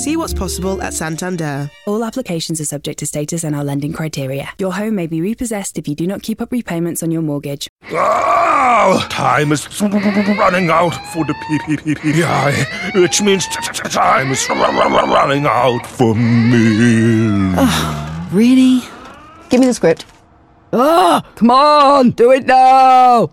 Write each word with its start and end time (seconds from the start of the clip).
See 0.00 0.16
what's 0.16 0.32
possible 0.32 0.80
at 0.80 0.94
Santander. 0.94 1.70
All 1.86 2.02
applications 2.04 2.58
are 2.58 2.64
subject 2.64 3.00
to 3.00 3.06
status 3.06 3.44
and 3.44 3.54
our 3.54 3.62
lending 3.62 3.92
criteria. 3.92 4.48
Your 4.58 4.72
home 4.72 4.94
may 4.94 5.06
be 5.06 5.20
repossessed 5.20 5.76
if 5.76 5.86
you 5.86 5.94
do 5.94 6.06
not 6.06 6.22
keep 6.22 6.40
up 6.40 6.50
repayments 6.50 7.02
on 7.02 7.10
your 7.10 7.20
mortgage. 7.20 7.68
Oh, 7.90 9.06
time 9.10 9.52
is 9.52 9.68
running 9.82 10.70
out 10.70 10.94
for 11.12 11.26
the 11.26 11.34
PPPPI, 11.34 12.94
which 13.02 13.20
means 13.20 13.46
time 13.90 14.30
is 14.30 14.48
running 14.48 15.44
out 15.44 15.86
for 15.86 16.14
me. 16.14 17.52
Oh, 17.58 18.28
really? 18.32 18.80
Give 19.50 19.60
me 19.60 19.66
the 19.66 19.74
script. 19.74 20.06
Ah, 20.72 21.30
come 21.34 21.50
on, 21.50 22.12
do 22.12 22.32
it 22.32 22.46
now! 22.46 23.28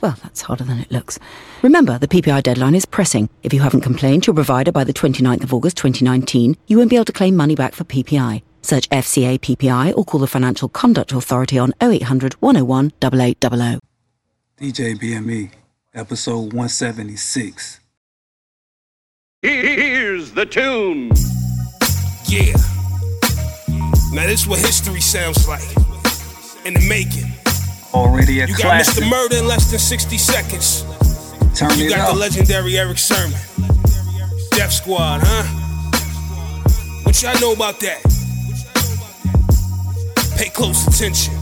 well, 0.00 0.16
that's 0.22 0.40
harder 0.40 0.64
than 0.64 0.78
it 0.78 0.90
looks. 0.90 1.18
Remember, 1.62 1.98
the 1.98 2.08
PPI 2.08 2.42
deadline 2.42 2.74
is 2.74 2.86
pressing. 2.86 3.28
If 3.42 3.52
you 3.52 3.60
haven't 3.60 3.82
complained 3.82 4.22
to 4.22 4.28
your 4.28 4.34
provider 4.34 4.72
by 4.72 4.84
the 4.84 4.94
29th 4.94 5.42
of 5.44 5.52
August 5.52 5.76
2019, 5.76 6.56
you 6.66 6.78
won't 6.78 6.88
be 6.90 6.96
able 6.96 7.04
to 7.06 7.12
claim 7.12 7.36
money 7.36 7.54
back 7.54 7.74
for 7.74 7.84
PPI. 7.84 8.42
Search 8.62 8.88
FCA 8.90 9.38
PPI 9.38 9.96
or 9.96 10.04
call 10.04 10.20
the 10.20 10.26
Financial 10.26 10.68
Conduct 10.68 11.12
Authority 11.12 11.58
on 11.58 11.72
0800 11.82 12.34
101 12.34 12.92
8800. 13.02 13.80
DJ 14.58 14.94
BME, 14.98 15.50
episode 15.94 16.52
176. 16.52 17.80
Here's 19.42 20.32
the 20.32 20.44
tune. 20.46 21.10
Yeah. 22.26 22.56
Now, 24.12 24.26
this 24.26 24.42
is 24.42 24.46
what 24.48 24.58
history 24.60 25.00
sounds 25.00 25.46
like 25.48 25.62
in 26.66 26.74
the 26.74 26.86
making. 26.88 27.32
Already 27.94 28.40
a 28.40 28.46
You 28.46 28.54
classic. 28.54 29.02
got 29.02 29.04
Mr. 29.04 29.10
Murder 29.10 29.36
in 29.38 29.46
less 29.48 29.70
than 29.70 29.78
60 29.78 30.18
seconds. 30.18 30.84
Turn 31.54 31.78
you 31.78 31.90
got 31.90 32.00
up. 32.00 32.14
the 32.14 32.20
legendary 32.20 32.78
Erick 32.78 32.98
Sermon. 32.98 33.38
Death 34.52 34.72
Squad, 34.72 35.20
huh? 35.22 35.44
What 37.04 37.22
y'all 37.22 37.40
know 37.40 37.52
about 37.52 37.80
that? 37.80 38.00
Pay 40.36 40.48
close 40.50 40.86
attention. 40.86 41.34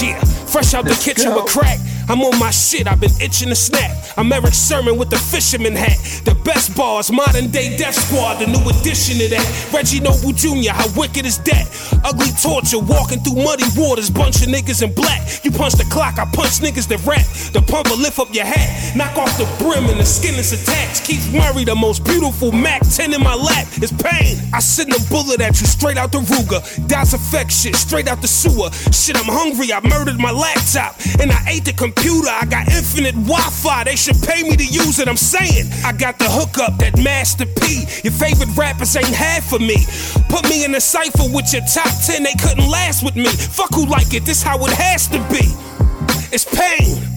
Yeah, 0.00 0.20
fresh 0.46 0.74
out 0.74 0.84
the 0.84 0.98
kitchen 1.02 1.30
go. 1.30 1.42
with 1.42 1.52
crack. 1.52 1.78
I'm 2.08 2.22
on 2.22 2.38
my 2.38 2.50
shit, 2.50 2.86
I've 2.86 3.00
been 3.00 3.10
itching 3.20 3.48
to 3.48 3.54
snap. 3.54 3.90
I'm 4.16 4.30
Erick 4.32 4.52
Sermon 4.52 4.98
with 4.98 5.10
the 5.10 5.16
fisherman 5.16 5.74
hat. 5.74 5.96
The 6.24 6.34
best 6.44 6.76
bars, 6.76 7.10
modern 7.10 7.50
day 7.50 7.76
Death 7.76 7.94
Squad, 7.94 8.40
the 8.40 8.46
new 8.46 8.60
addition 8.68 9.18
to 9.18 9.28
that. 9.28 9.70
Reggie 9.72 10.00
Noble 10.00 10.32
Jr., 10.32 10.72
how 10.72 10.88
wicked 10.96 11.24
is 11.24 11.38
that? 11.48 11.64
Ugly 12.04 12.32
torture, 12.42 12.78
walking 12.78 13.20
through 13.20 13.42
muddy 13.42 13.64
waters, 13.76 14.10
bunch 14.10 14.42
of 14.42 14.48
niggas 14.48 14.82
in 14.82 14.92
black. 14.92 15.22
You 15.44 15.50
punch 15.50 15.74
the 15.74 15.84
clock, 15.88 16.18
I 16.18 16.26
punch 16.26 16.60
niggas 16.60 16.88
that 16.88 17.00
rap. 17.06 17.24
The 17.52 17.62
pumper 17.62 17.96
lift 17.96 18.18
up 18.18 18.34
your 18.34 18.44
hat, 18.44 18.96
knock 18.96 19.16
off 19.16 19.32
the 19.38 19.48
brim 19.62 19.88
and 19.88 19.98
the 19.98 20.04
skin 20.04 20.34
is 20.34 20.52
attached. 20.52 21.04
Keith 21.04 21.32
Murray, 21.32 21.64
the 21.64 21.74
most 21.74 22.04
beautiful 22.04 22.52
Mac 22.52 22.82
10 22.82 23.14
in 23.14 23.22
my 23.22 23.34
lap, 23.34 23.66
is 23.80 23.92
pain. 23.92 24.36
I 24.52 24.60
send 24.60 24.92
a 24.92 25.00
bullet 25.08 25.40
at 25.40 25.60
you 25.60 25.66
straight 25.66 25.96
out 25.96 26.12
the 26.12 26.18
Ruger. 26.18 26.60
Das 26.86 27.12
EFX 27.12 27.62
shit, 27.62 27.76
straight 27.76 28.08
out 28.08 28.20
the 28.20 28.28
sewer. 28.28 28.70
Shit, 28.92 29.16
I'm 29.16 29.24
hungry, 29.24 29.72
I 29.72 29.80
murdered 29.80 30.18
my 30.18 30.30
laptop. 30.30 30.96
And 31.20 31.30
I 31.32 31.42
ate 31.48 31.64
the 31.64 31.72
computer, 31.72 32.28
I 32.28 32.44
got 32.46 32.68
infinite 32.68 33.14
Wi 33.14 33.40
Fi. 33.40 33.84
They 33.84 33.96
should 34.02 34.20
pay 34.20 34.42
me 34.42 34.56
to 34.56 34.64
use 34.64 34.98
it, 34.98 35.06
I'm 35.06 35.16
saying. 35.16 35.70
I 35.84 35.92
got 35.92 36.18
the 36.18 36.24
hookup, 36.24 36.76
that 36.78 36.98
Master 36.98 37.46
P. 37.46 37.86
Your 38.02 38.12
favorite 38.12 38.50
rappers 38.56 38.96
ain't 38.96 39.06
half 39.06 39.48
for 39.48 39.60
me. 39.60 39.76
Put 40.28 40.42
me 40.50 40.64
in 40.64 40.74
a 40.74 40.80
cipher 40.80 41.30
with 41.32 41.52
your 41.52 41.62
top 41.72 41.92
10, 42.04 42.24
they 42.24 42.34
couldn't 42.34 42.68
last 42.68 43.04
with 43.04 43.14
me. 43.14 43.30
Fuck 43.30 43.72
who 43.74 43.86
like 43.86 44.12
it, 44.12 44.24
this 44.24 44.42
how 44.42 44.58
it 44.66 44.72
has 44.72 45.06
to 45.08 45.18
be. 45.30 45.46
It's 46.34 46.44
pain. 46.44 47.11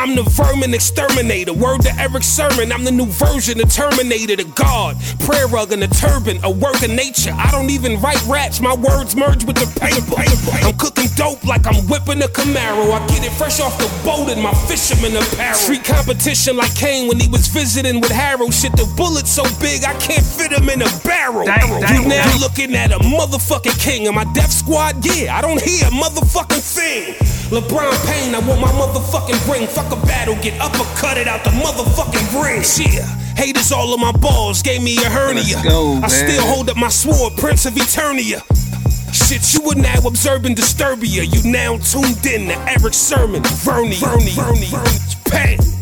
I'm 0.00 0.14
the 0.14 0.22
vermin 0.22 0.72
exterminator. 0.72 1.52
Word 1.52 1.82
to 1.82 1.92
Erick 2.00 2.22
Sermon. 2.22 2.72
I'm 2.72 2.84
the 2.84 2.90
new 2.90 3.04
version 3.04 3.60
of 3.60 3.68
Terminator, 3.70 4.34
the 4.34 4.48
God. 4.56 4.96
Prayer 5.20 5.46
rug 5.46 5.72
and 5.72 5.84
a 5.84 5.88
turban, 5.88 6.40
a 6.42 6.50
work 6.50 6.82
of 6.82 6.88
nature. 6.88 7.36
I 7.36 7.50
don't 7.50 7.68
even 7.68 8.00
write 8.00 8.16
raps. 8.24 8.62
My 8.62 8.74
words 8.74 9.14
merge 9.14 9.44
with 9.44 9.56
the 9.60 9.68
paper. 9.76 10.16
I'm 10.64 10.74
cooking 10.78 11.12
dope 11.16 11.44
like 11.44 11.66
I'm 11.66 11.84
whipping 11.84 12.22
a 12.22 12.28
Camaro. 12.32 12.96
I 12.96 13.06
get 13.08 13.28
it 13.28 13.32
fresh 13.36 13.60
off 13.60 13.76
the 13.76 13.92
boat 14.02 14.32
in 14.32 14.40
my 14.40 14.54
fisherman 14.64 15.20
apparel. 15.20 15.54
Street 15.54 15.84
competition 15.84 16.56
like 16.56 16.74
Kane 16.74 17.06
when 17.06 17.20
he 17.20 17.28
was 17.28 17.48
visiting 17.48 18.00
with 18.00 18.10
Harrow. 18.10 18.48
Shit, 18.48 18.72
the 18.72 18.88
bullet's 18.96 19.30
so 19.30 19.44
big 19.60 19.84
I 19.84 19.92
can't 20.00 20.24
fit 20.24 20.50
him 20.50 20.70
in 20.70 20.80
a 20.80 20.88
barrel. 21.04 21.44
you 21.44 22.08
now 22.08 22.24
looking 22.40 22.74
at 22.74 22.90
a 22.90 22.98
motherfucking 23.04 23.78
king. 23.78 24.06
Am 24.06 24.16
I 24.16 24.24
Death 24.32 24.50
Squad? 24.50 25.04
Yeah, 25.04 25.36
I 25.36 25.42
don't 25.42 25.60
hear 25.60 25.84
a 25.88 25.90
motherfucking 25.90 26.64
thing. 26.64 27.39
LeBron 27.50 27.90
Payne, 28.06 28.32
I 28.32 28.38
want 28.38 28.60
my 28.60 28.70
motherfucking 28.70 29.52
ring. 29.52 29.66
Fuck 29.66 29.90
a 29.90 30.06
battle, 30.06 30.36
get 30.36 30.54
uppercut 30.60 31.18
it 31.18 31.26
out 31.26 31.42
the 31.42 31.50
motherfucking 31.50 32.40
ring. 32.40 32.62
Yeah, 32.78 33.04
haters 33.34 33.72
all 33.72 33.92
of 33.92 33.98
my 33.98 34.12
balls 34.12 34.62
gave 34.62 34.80
me 34.80 34.96
a 34.98 35.10
hernia. 35.10 35.60
Go, 35.64 36.00
I 36.00 36.06
still 36.06 36.46
hold 36.46 36.70
up 36.70 36.76
my 36.76 36.88
sword, 36.88 37.36
Prince 37.36 37.66
of 37.66 37.74
Eternia. 37.74 38.40
Shit, 39.12 39.52
you 39.52 39.66
were 39.66 39.74
now 39.74 39.98
observing 40.06 40.54
Disturbia. 40.54 41.26
You 41.26 41.50
now 41.50 41.78
tuned 41.78 42.24
in 42.24 42.46
to 42.48 42.70
Erick 42.70 42.94
Sermon, 42.94 43.42
Vernie, 43.42 43.96
Vernie, 43.96 44.30
Vernie, 44.30 44.66
Vernie, 44.66 45.00
Pain. 45.24 45.79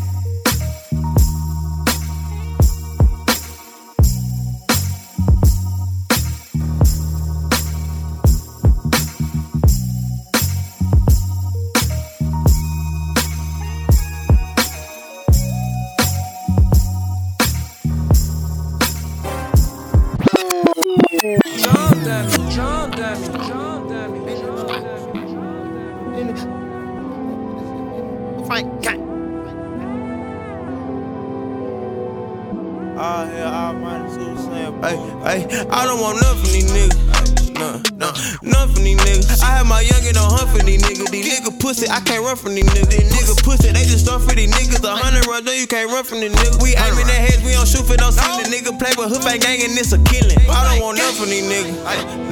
Pussy, 41.69 41.85
I 41.85 42.01
can't 42.01 42.25
run 42.25 42.33
from 42.33 42.57
these 42.57 42.65
niggas. 42.65 42.89
These 42.89 43.13
niggas 43.13 43.45
pussy, 43.45 43.69
they 43.69 43.85
just 43.85 44.09
stuff 44.09 44.25
for 44.25 44.33
these 44.33 44.49
niggas. 44.49 44.81
A 44.81 44.89
hundred 44.89 45.29
run, 45.29 45.45
no, 45.45 45.53
you 45.53 45.69
can't 45.69 45.85
run 45.93 46.01
from 46.01 46.17
these 46.17 46.33
niggas. 46.33 46.57
We 46.57 46.73
aiming 46.73 47.05
their 47.05 47.21
heads, 47.21 47.45
we 47.45 47.53
don't 47.53 47.69
shoot 47.69 47.85
for 47.85 47.93
no 48.01 48.09
ceiling. 48.09 48.49
Nigga 48.49 48.73
play 48.73 48.89
with 48.97 49.13
hoof 49.13 49.21
ain't 49.29 49.45
gang 49.45 49.61
and 49.61 49.77
it's 49.77 49.93
a 49.93 50.01
killing. 50.09 50.41
I 50.49 50.65
don't 50.65 50.81
want 50.81 50.97
nothing 50.97 51.17
from 51.21 51.29
these 51.29 51.45
niggas. 51.45 51.77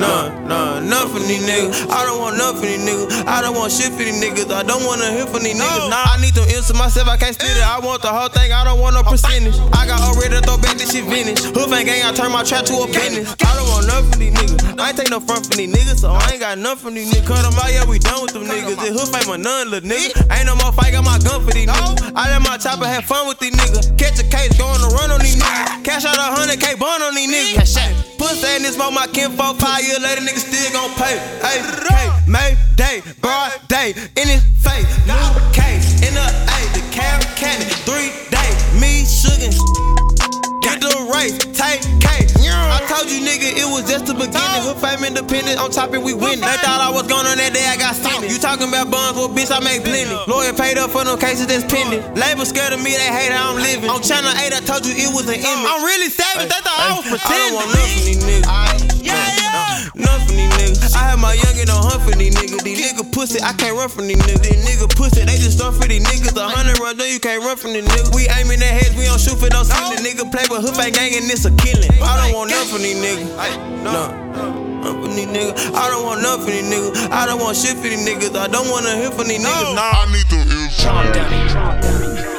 None, 0.02 0.50
none, 0.50 0.90
none 0.90 1.08
from 1.14 1.22
these 1.30 1.46
niggas. 1.46 1.86
I 1.86 2.02
don't 2.10 2.18
want 2.18 2.42
nothing 2.42 2.66
from 2.66 2.70
these 2.74 2.82
niggas. 2.82 3.30
I 3.30 3.46
don't 3.46 3.54
want 3.54 3.70
shit 3.70 3.94
for 3.94 4.02
these 4.02 4.18
niggas. 4.18 4.50
I 4.50 4.66
don't 4.66 4.82
wanna 4.90 5.14
hear 5.14 5.30
from 5.30 5.46
these 5.46 5.54
niggas. 5.54 5.86
Nah, 5.94 6.10
I 6.10 6.18
need 6.18 6.34
to 6.34 6.42
answer 6.58 6.74
myself, 6.74 7.06
I 7.06 7.22
can't 7.22 7.38
split 7.38 7.54
it. 7.54 7.62
I 7.62 7.78
want 7.78 8.02
the 8.02 8.10
whole 8.10 8.34
thing, 8.34 8.50
I 8.50 8.66
don't 8.66 8.82
want 8.82 8.98
no 8.98 9.06
percentage. 9.06 9.54
I 9.78 9.86
got 9.86 10.02
already 10.02 10.34
to 10.34 10.42
throw 10.42 10.58
back 10.58 10.82
this 10.82 10.90
shit 10.90 11.06
vintage. 11.06 11.46
Hoof 11.54 11.70
ain't 11.70 11.86
gang, 11.86 12.02
I 12.02 12.10
turn 12.10 12.34
my 12.34 12.42
trap 12.42 12.66
to 12.74 12.74
a 12.74 12.90
business. 12.90 13.38
I 13.46 13.54
don't 13.54 13.70
want 13.70 13.86
nothing 13.86 14.10
from 14.10 14.20
these 14.26 14.34
niggas. 14.34 14.82
I 14.82 14.90
ain't 14.90 14.98
take 14.98 15.14
no 15.14 15.22
front 15.22 15.46
from 15.46 15.62
these 15.62 15.70
niggas, 15.70 16.02
so 16.02 16.10
I 16.18 16.26
ain't 16.34 16.42
got 16.42 16.58
nothing 16.58 16.82
from 16.82 16.94
these 16.98 17.14
niggas. 17.14 17.30
Cut 17.30 17.46
them 17.46 17.54
out, 17.54 17.70
yeah, 17.70 17.86
we 17.86 18.02
done 18.02 18.26
with 18.26 18.34
them 18.34 18.50
niggas. 18.50 18.82
This 18.82 18.98
hoof 18.98 19.14
ain't 19.14 19.27
my 19.28 19.36
none, 19.36 19.70
little 19.70 19.90
nigga. 19.90 20.16
Ain't 20.32 20.48
no 20.48 20.56
more 20.56 20.72
fight, 20.72 20.94
got 20.94 21.04
my 21.04 21.20
gun 21.20 21.44
for 21.44 21.52
these 21.52 21.68
niggas. 21.68 22.12
I 22.16 22.32
let 22.32 22.42
my 22.42 22.58
chopper 22.58 22.88
have 22.88 23.04
fun 23.04 23.28
with 23.28 23.40
these 23.40 23.52
niggas. 23.52 23.98
Catch 24.00 24.20
a 24.20 24.28
case, 24.28 24.58
go 24.58 24.66
on 24.66 24.80
the 24.80 24.88
run 24.96 25.12
on 25.12 25.20
these 25.20 25.36
niggas. 25.36 25.84
Cash 25.84 26.06
out 26.06 26.16
a 26.16 26.32
hundred 26.32 26.60
K 26.60 26.76
bun 26.76 27.02
on 27.02 27.14
these 27.14 27.28
niggas. 27.28 27.76
Cash 27.76 27.78
out. 27.78 28.18
Pussy 28.18 28.48
and 28.48 28.64
this 28.64 28.76
smoke 28.76 28.94
my 28.94 29.06
kinfolk. 29.08 29.60
Five 29.60 29.84
years 29.84 30.00
later, 30.00 30.22
niggas 30.22 30.48
still 30.48 30.72
gon' 30.72 30.96
pay. 30.96 31.20
Hey, 31.44 31.60
hey, 31.60 32.08
May 32.26 32.56
day, 32.76 33.02
broad 33.20 33.52
day, 33.68 33.92
in 34.16 34.28
his 34.32 34.44
face. 34.64 34.88
New 35.04 35.28
case, 35.52 36.00
in 36.08 36.16
the 36.16 36.24
A, 36.24 36.60
the 36.72 36.84
cab 36.96 37.20
candy. 37.36 37.68
Three 37.84 38.16
day, 38.32 38.50
me, 38.80 39.04
sugar. 39.04 39.52
Get 40.64 40.80
the 40.80 41.12
race, 41.12 41.38
take 41.52 41.84
K. 42.00 42.37
I 42.78 42.86
told 42.86 43.10
you, 43.10 43.26
nigga, 43.26 43.58
it 43.58 43.66
was 43.66 43.90
just 43.90 44.06
the 44.06 44.14
beginning. 44.14 44.62
Hood 44.62 44.78
fame 44.78 45.02
independent, 45.02 45.58
on 45.58 45.74
top 45.74 45.98
and 45.98 46.06
we 46.06 46.14
winning. 46.14 46.46
They 46.46 46.62
thought 46.62 46.78
I 46.78 46.94
was 46.94 47.10
going 47.10 47.26
on 47.26 47.42
that 47.42 47.50
day, 47.58 47.66
I 47.66 47.74
got 47.74 47.98
sent. 47.98 48.30
You 48.30 48.38
talking 48.38 48.70
about 48.70 48.94
bonds, 48.94 49.18
well, 49.18 49.34
bitch, 49.34 49.50
I 49.50 49.58
make 49.66 49.82
plenty. 49.82 50.14
Lawyer 50.30 50.54
paid 50.54 50.78
up 50.78 50.94
for 50.94 51.02
no 51.02 51.18
cases 51.18 51.50
that's 51.50 51.66
pending. 51.66 52.06
Label 52.14 52.46
scared 52.46 52.78
of 52.78 52.82
me, 52.86 52.94
they 52.94 53.10
hate 53.10 53.34
how 53.34 53.50
I'm 53.54 53.58
living. 53.58 53.90
On 53.90 53.98
channel 54.06 54.30
8, 54.30 54.54
I 54.54 54.62
told 54.62 54.86
you 54.86 54.94
it 54.94 55.10
was 55.10 55.26
an 55.26 55.42
image. 55.42 55.66
I'm 55.66 55.82
really 55.82 56.14
savage, 56.14 56.54
they 56.54 56.62
thought 56.62 56.78
I 56.78 57.02
was 57.02 57.06
pretending. 57.10 57.34
I 57.34 57.50
don't 57.50 57.58
want 57.58 57.74
nothing 57.74 57.98
from 57.98 58.06
these 58.06 58.22
niggas. 58.22 58.46
Yeah, 59.02 59.37
yeah. 59.96 60.06
Nothing 60.06 60.28
from 60.28 60.36
these 60.38 60.54
niggas. 60.58 60.96
I 60.96 61.10
have 61.10 61.20
my 61.20 61.28
my 61.28 61.36
youngin' 61.36 61.68
on 61.68 61.84
hunt 61.84 62.02
for 62.08 62.16
these 62.16 62.32
niggas. 62.40 62.64
These 62.64 62.80
nigga 62.80 63.04
pussy, 63.12 63.44
I 63.44 63.52
can't 63.52 63.76
run 63.76 63.92
from 63.92 64.08
these 64.08 64.24
niggas. 64.24 64.48
These 64.48 64.64
nigga 64.64 64.88
pussy, 64.96 65.28
they 65.28 65.36
just 65.36 65.60
start 65.60 65.76
for 65.76 65.84
these 65.84 66.00
niggas. 66.00 66.32
A 66.40 66.48
hundred 66.48 66.80
run, 66.80 66.96
there, 66.96 67.12
you 67.12 67.20
can't 67.20 67.44
run 67.44 67.60
from 67.60 67.76
these 67.76 67.84
niggas. 67.84 68.16
We 68.16 68.32
aiming 68.32 68.64
at 68.64 68.72
heads, 68.80 68.96
we 68.96 69.04
don't 69.12 69.20
shoot 69.20 69.36
for 69.36 69.52
no 69.52 69.68
ceiling. 69.68 70.00
Nigga 70.00 70.24
play 70.32 70.48
with 70.48 70.64
hook 70.64 70.80
ain't 70.80 70.96
gang 70.96 71.12
and 71.20 71.28
it's 71.28 71.44
a 71.44 71.52
killing. 71.60 71.92
I 72.00 72.16
don't 72.24 72.32
want 72.32 72.48
nothing 72.56 72.72
from 72.72 72.82
these 72.88 72.96
niggas. 72.96 73.28
No. 73.84 74.16
For 74.88 75.12
these 75.12 75.28
niggas. 75.28 75.76
I 75.76 75.92
don't 75.92 76.08
want 76.08 76.24
nothing 76.24 76.48
for 76.48 76.52
these 76.56 76.70
niggas. 76.72 77.12
I 77.12 77.28
don't 77.28 77.44
want 77.44 77.60
shit 77.60 77.76
for 77.76 77.92
these 77.92 78.08
niggas. 78.08 78.32
I 78.40 78.48
don't 78.48 78.72
wanna 78.72 78.96
hear 78.96 79.12
from 79.12 79.28
these 79.28 79.44
niggas. 79.44 79.76
Nah, 79.76 79.84
I 79.84 80.08
need 80.08 80.28
to 80.32 80.40
hear 80.48 80.72
from 80.80 81.12
these 81.12 81.52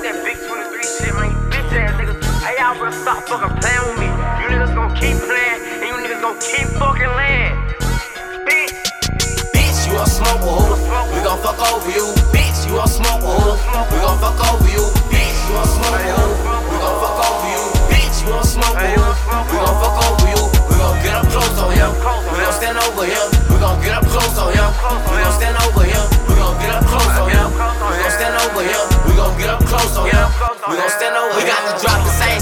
That 0.01 0.17
big 0.25 0.41
23 0.41 0.81
shit, 0.81 1.13
man. 1.13 1.29
You 1.29 1.41
bitch 1.53 1.77
ass 1.77 1.93
niggas. 2.01 2.25
Hey, 2.41 2.57
y'all 2.57 2.73
better 2.81 2.97
stop 2.97 3.29
fucking 3.29 3.61
playing 3.61 3.85
with 3.85 4.01
me. 4.01 4.09
You 4.41 4.47
niggas 4.49 4.73
gonna 4.73 4.97
keep 4.97 5.21
playing, 5.29 5.61
and 5.77 5.93
you 5.93 5.97
niggas 6.01 6.25
gonna 6.25 6.41
keep 6.41 6.69
fucking 6.81 7.13
laying. 7.21 7.38
Gon' 11.29 11.41
fuck 11.45 11.61
over 11.61 11.93
you. 11.93 12.09
Bitch, 12.33 12.65
you 12.65 12.81
a 12.81 12.89
smoker, 12.89 13.29
who? 13.29 13.53
We 13.93 14.01
gon' 14.01 14.17
fuck 14.17 14.41
over 14.49 14.65
you. 14.65 14.81
Bitch, 15.13 15.37
you 15.45 15.61
a 15.61 15.65
smoker, 15.69 16.01
who? 16.01 16.25
We 16.73 16.77
gon' 16.81 16.97
fuck 17.05 17.21
over 17.21 17.49
you. 17.53 17.65
Bitch, 17.93 18.17
you 18.25 18.33
a 18.33 18.41
smoker, 18.41 18.89
who? 18.97 19.05
We 19.53 19.57
gon' 19.61 19.77
fuck 19.77 20.01
over 20.09 20.29
you. 20.33 20.41
We 20.73 20.75
gon' 20.81 20.97
get 21.05 21.13
up 21.21 21.29
close 21.29 21.59
on 21.61 21.77
him. 21.77 21.93
We 22.33 22.41
gon' 22.41 22.57
stand 22.57 22.81
over 22.81 23.05
him. 23.05 23.27
We 23.53 23.61
gon' 23.61 23.77
get 23.85 23.93
up 23.93 24.09
close 24.09 24.39
on 24.41 24.57
him. 24.57 24.73
We 25.13 25.21
gon' 25.21 25.37
stand 25.37 25.57
over 25.69 25.85
him. 25.85 26.05
We 26.25 26.35
gon' 26.41 26.57
get 26.65 26.73
up 26.73 26.85
close 26.89 27.13
on 27.21 27.29
him. 27.29 27.49
We 27.53 27.95
gon' 28.01 28.13
stand 28.17 28.35
over 28.49 28.65
him. 28.65 28.85
We 29.05 29.13
gon' 29.13 29.37
get 29.37 29.51
up 29.53 29.61
close 29.69 29.97
on 30.01 30.09
him. 30.09 30.28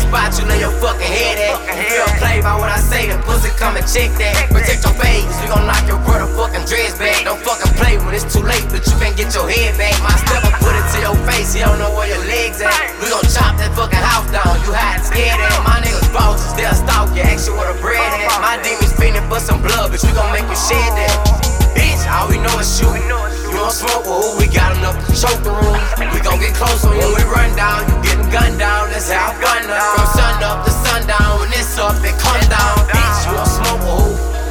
Spot 0.06 0.30
you 0.38 0.46
lay 0.46 0.60
your 0.62 0.74
fucking 0.78 1.02
head 1.02 1.36
at. 1.38 1.58
You 1.74 1.84
feel 1.90 2.08
play 2.22 2.38
by 2.40 2.54
what 2.54 2.70
I 2.70 2.78
say, 2.78 3.10
the 3.10 3.18
pussy 3.26 3.50
come 3.58 3.76
and 3.76 3.86
check 3.86 4.14
that. 4.22 4.48
Protect 4.50 4.82
your 4.86 4.94
face, 5.02 5.26
we 5.42 5.50
gon' 5.50 5.66
knock 5.66 5.82
your 5.90 5.98
brother 6.06 6.30
fucking 6.38 6.64
dreads 6.70 6.94
back. 6.98 7.26
Don't 7.26 7.42
fucking 7.42 7.74
play 7.74 7.98
when 7.98 8.14
it's 8.14 8.26
too 8.30 8.42
late, 8.42 8.64
but 8.70 8.86
you 8.86 8.94
can't 9.02 9.16
get 9.18 9.34
your 9.34 9.50
head 9.50 9.74
back. 9.74 9.98
My 10.02 10.14
stepper 10.14 10.54
put 10.62 10.74
it 10.78 10.86
to 10.94 10.98
your 11.02 11.18
face, 11.26 11.54
he 11.54 11.60
don't 11.60 11.78
know 11.78 11.90
where 11.92 12.06
your 12.06 12.22
legs 12.24 12.62
at. 12.62 12.72
We 13.02 13.10
gon' 13.10 13.26
chop 13.26 13.58
that 13.58 13.74
fucking 13.74 14.00
house 14.00 14.30
down, 14.30 14.54
you 14.62 14.70
hide 14.70 15.02
scared 15.02 15.42
at. 15.42 15.58
My 15.66 15.82
niggas 15.82 16.10
bosses, 16.14 16.54
they'll 16.54 16.76
stalk 16.76 17.10
you, 17.12 17.26
ask 17.26 17.50
you 17.50 17.54
where 17.58 17.68
the 17.74 17.78
bread 17.82 17.98
at. 17.98 18.38
My 18.38 18.56
demons 18.62 18.94
fiending 18.94 19.26
for 19.26 19.42
some 19.42 19.60
blood, 19.60 19.90
but 19.90 20.00
we 20.02 20.10
gon' 20.14 20.30
make 20.30 20.46
you 20.46 20.58
shed 20.58 20.90
that. 21.02 21.65
All 22.06 22.28
we 22.30 22.38
know 22.38 22.54
is 22.62 22.70
shoot. 22.70 22.94
You 22.94 23.58
don't 23.58 23.70
smoke 23.70 24.06
who? 24.06 24.38
We 24.38 24.46
got 24.46 24.78
enough 24.78 24.94
to 25.06 25.12
choke 25.12 25.42
the 25.42 25.50
room. 25.50 25.78
We 26.14 26.22
gon' 26.22 26.38
get 26.38 26.54
close 26.54 26.84
on 26.86 26.94
you 26.94 27.02
when 27.02 27.18
we 27.18 27.26
run 27.26 27.50
down. 27.58 27.82
You 27.90 27.98
getting 28.02 28.30
gunned 28.30 28.58
down, 28.58 28.90
that's 28.90 29.10
how 29.10 29.34
I 29.34 29.40
gun 29.42 29.66
down. 29.66 29.94
From 29.96 30.06
sun 30.14 30.42
up 30.42 30.64
to 30.64 30.70
sundown, 30.70 31.40
when 31.42 31.50
it's 31.50 31.74
up, 31.78 31.98
it 32.06 32.14
come 32.18 32.42
down. 32.46 32.74
Bitch, 32.86 33.18
you 33.26 33.34
don't 33.34 33.50
smoke 33.50 33.82
who? 33.82 33.98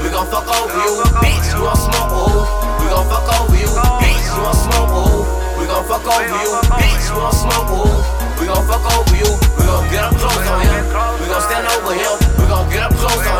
We 0.04 0.12
gon' 0.12 0.28
fuck 0.28 0.48
over 0.52 0.68
you. 0.68 1.04
Bitch, 1.24 1.48
you 1.56 1.63
don't 1.63 1.80
smoke 1.80 2.12
who? 2.12 2.44
We 2.84 2.92
gon' 2.92 3.07
fuck 3.07 3.30
over 3.40 3.56
you. 3.56 3.72
Bitch, 4.04 4.25
you 4.28 4.40
don't 4.44 4.60
smoke 4.60 4.92
who? 4.92 5.24
We 5.56 5.63
gon' 5.66 5.86
fuck 5.88 6.06
over 6.06 6.28
you. 6.28 6.51
Bitch, 6.75 7.08
you 7.08 7.16
don't 7.16 7.34
smoke 7.34 7.72
who? 7.72 7.88
We 8.36 8.44
gon' 8.51 8.68
fuck 8.68 8.84
over 8.84 9.16
you. 9.16 9.31
We 9.56 9.63
gon' 9.63 9.88
get 9.92 10.04
up 10.04 10.13
close 10.19 10.44
on 10.44 10.60
him. 10.60 10.84
We 11.24 11.25
gon' 11.31 11.44
stand 11.46 11.66
over 11.72 11.96
him. 11.96 12.13
We 12.36 12.44
gon' 12.51 12.68
get 12.68 12.84
up 12.84 12.94
close 13.00 13.16
on 13.16 13.31
him. 13.31 13.35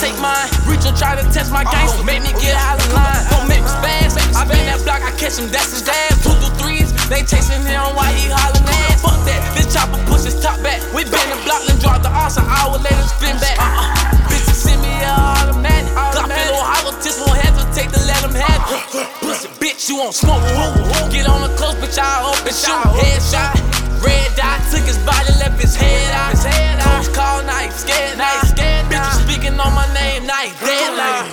Take 0.00 0.16
mine. 0.16 0.48
Reach 0.64 0.88
or 0.88 0.96
try 0.96 1.12
to 1.12 1.22
test 1.28 1.52
my 1.52 1.62
gangster. 1.68 2.02
Make 2.02 2.24
me 2.24 2.32
get 2.40 2.56
out 2.56 2.80
of 2.80 2.88
line. 2.96 3.20
Don't 3.28 3.46
make 3.46 3.60
me 3.60 3.68
spaz. 3.68 4.16
I 4.32 4.48
been 4.48 4.64
that 4.72 4.80
block, 4.82 5.04
I 5.04 5.12
catch 5.20 5.36
him, 5.36 5.52
that's 5.52 5.76
his 5.76 5.84
dad. 5.84 6.16
Two 6.24 6.32
through 6.40 6.56
threes, 6.56 6.88
they 7.12 7.20
chasing 7.20 7.60
him 7.60 7.84
why 7.92 8.08
he 8.16 8.32
hollering 8.32 8.64
ass. 8.88 9.04
Fuck 9.04 9.20
that, 9.28 9.44
this 9.52 9.68
chopper 9.68 10.00
push 10.08 10.24
his 10.24 10.40
top 10.40 10.56
back. 10.64 10.80
We 10.96 11.04
been 11.04 11.28
the 11.28 11.36
block, 11.44 11.60
then 11.68 11.76
drop 11.78 12.00
the 12.00 12.08
arse, 12.08 12.40
an 12.40 12.48
hour 12.48 12.80
later 12.80 13.06
spin 13.12 13.36
back. 13.36 13.60
Uh-uh. 13.60 14.32
Bitches 14.32 14.56
send 14.56 14.80
me 14.80 14.88
a 15.04 15.12
automatic. 15.12 15.92
A 15.92 16.24
little 16.24 16.64
hollow, 16.64 16.96
just 17.04 17.20
won't 17.20 17.36
hesitate 17.36 17.92
to 17.92 18.00
let 18.08 18.24
him 18.24 18.32
have 18.32 18.64
it. 18.72 18.80
Pussy 19.20 19.52
bitch, 19.60 19.92
you 19.92 20.00
won't 20.00 20.16
smoke. 20.16 20.40
Get 21.12 21.28
on 21.28 21.44
the 21.44 21.52
close, 21.60 21.76
bitch, 21.76 22.00
I 22.00 22.24
hope 22.24 22.40
and 22.40 22.56
shoot. 22.56 22.80
Headshot. 22.96 23.52
Red 24.00 24.32
dot 24.32 24.64
took 24.72 24.88
his 24.88 24.96
body, 25.04 25.28
left 25.36 25.60
his 25.60 25.76
head 25.76 26.08
out. 26.16 26.32
Coach 26.40 27.12
call, 27.12 27.44
knife, 27.44 27.76
scared, 27.76 28.16
knife, 28.16 28.48
scared. 28.48 28.88
Bitch, 29.40 29.46
you 29.46 29.56
speaking 29.56 29.60
on 29.60 29.74
my 29.74 29.86
name, 29.94 30.26
knife, 30.26 30.60
deadline. 30.60 31.24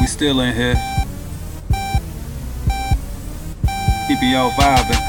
We 0.00 0.06
still 0.06 0.40
in 0.40 0.54
here. 0.54 0.74
PPO 4.08 4.50
vibing. 4.52 5.00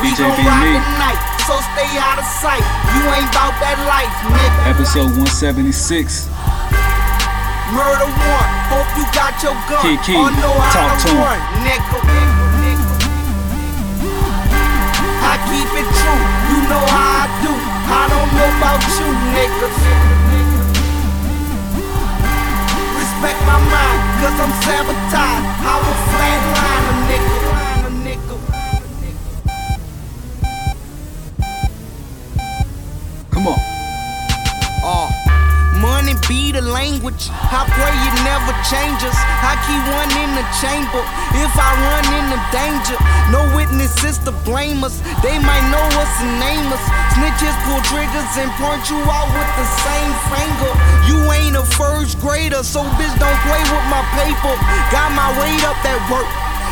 We 0.00 0.08
DJ 0.10 0.18
gon' 0.18 0.36
B. 0.36 0.42
rock 0.46 0.62
Me. 0.62 0.72
so 1.46 1.54
stay 1.74 1.90
out 1.98 2.18
of 2.18 2.24
sight. 2.38 2.62
You 2.94 3.02
ain't 3.10 3.30
bout 3.34 3.54
that 3.58 3.78
life, 3.90 4.14
nigga. 4.30 4.70
Episode 4.70 5.10
176. 5.18 6.28
Murder 7.74 8.06
one, 8.06 8.50
hope 8.70 8.90
you 8.98 9.04
got 9.14 9.34
your 9.42 9.54
gun. 9.66 9.82
Key, 9.82 9.96
key, 10.04 10.16
Or 10.16 10.30
know 10.30 10.52
how 10.54 10.88
talk 10.88 10.98
to 11.00 11.06
to 11.06 11.14
'em. 11.14 11.18
run, 11.18 11.40
nigga. 11.66 12.21
Niggas. 19.34 19.78
Respect 23.00 23.38
my 23.48 23.58
mind, 23.72 24.00
cause 24.20 24.38
I'm 24.44 24.52
sabotaged. 24.64 25.46
I 25.64 25.74
will 25.82 25.98
flatline 26.12 26.86
a 26.90 26.94
nigga. 27.08 27.42
Come 33.32 33.46
on. 33.48 33.58
Uh, 34.84 35.08
money 35.80 36.12
be 36.28 36.52
the 36.52 36.60
language. 36.60 37.30
I 37.32 37.64
pray 37.72 37.94
it 38.08 38.16
never 38.28 38.52
changes. 38.68 39.16
I 39.16 39.56
keep 39.64 39.82
one 39.88 40.12
in 40.20 40.30
the 40.36 40.44
chamber. 40.60 41.02
If 41.40 41.52
I 41.56 41.70
run 41.88 42.04
into 42.20 42.38
danger, 42.52 42.98
no 43.32 43.40
witnesses 43.56 44.18
to 44.26 44.32
blame 44.44 44.84
us. 44.84 45.00
They 45.22 45.38
might 45.38 45.64
know 45.72 45.86
us 45.96 46.12
and 46.20 46.40
name 46.40 46.72
us. 46.72 47.01
Snitches 47.12 47.56
pull 47.68 47.80
triggers 47.84 48.32
and 48.40 48.48
point 48.56 48.88
you 48.88 48.96
out 49.04 49.28
with 49.28 49.50
the 49.60 49.66
same 49.84 50.12
finger. 50.32 50.72
You 51.04 51.18
ain't 51.32 51.56
a 51.56 51.64
first 51.76 52.18
grader, 52.20 52.62
so 52.62 52.80
bitch 52.96 53.12
don't 53.20 53.40
play 53.44 53.62
with 53.68 53.86
my 53.92 54.02
paper. 54.16 54.54
Got 54.88 55.12
my 55.12 55.28
weight 55.36 55.62
up 55.68 55.76
that 55.84 56.00
work. 56.08 56.28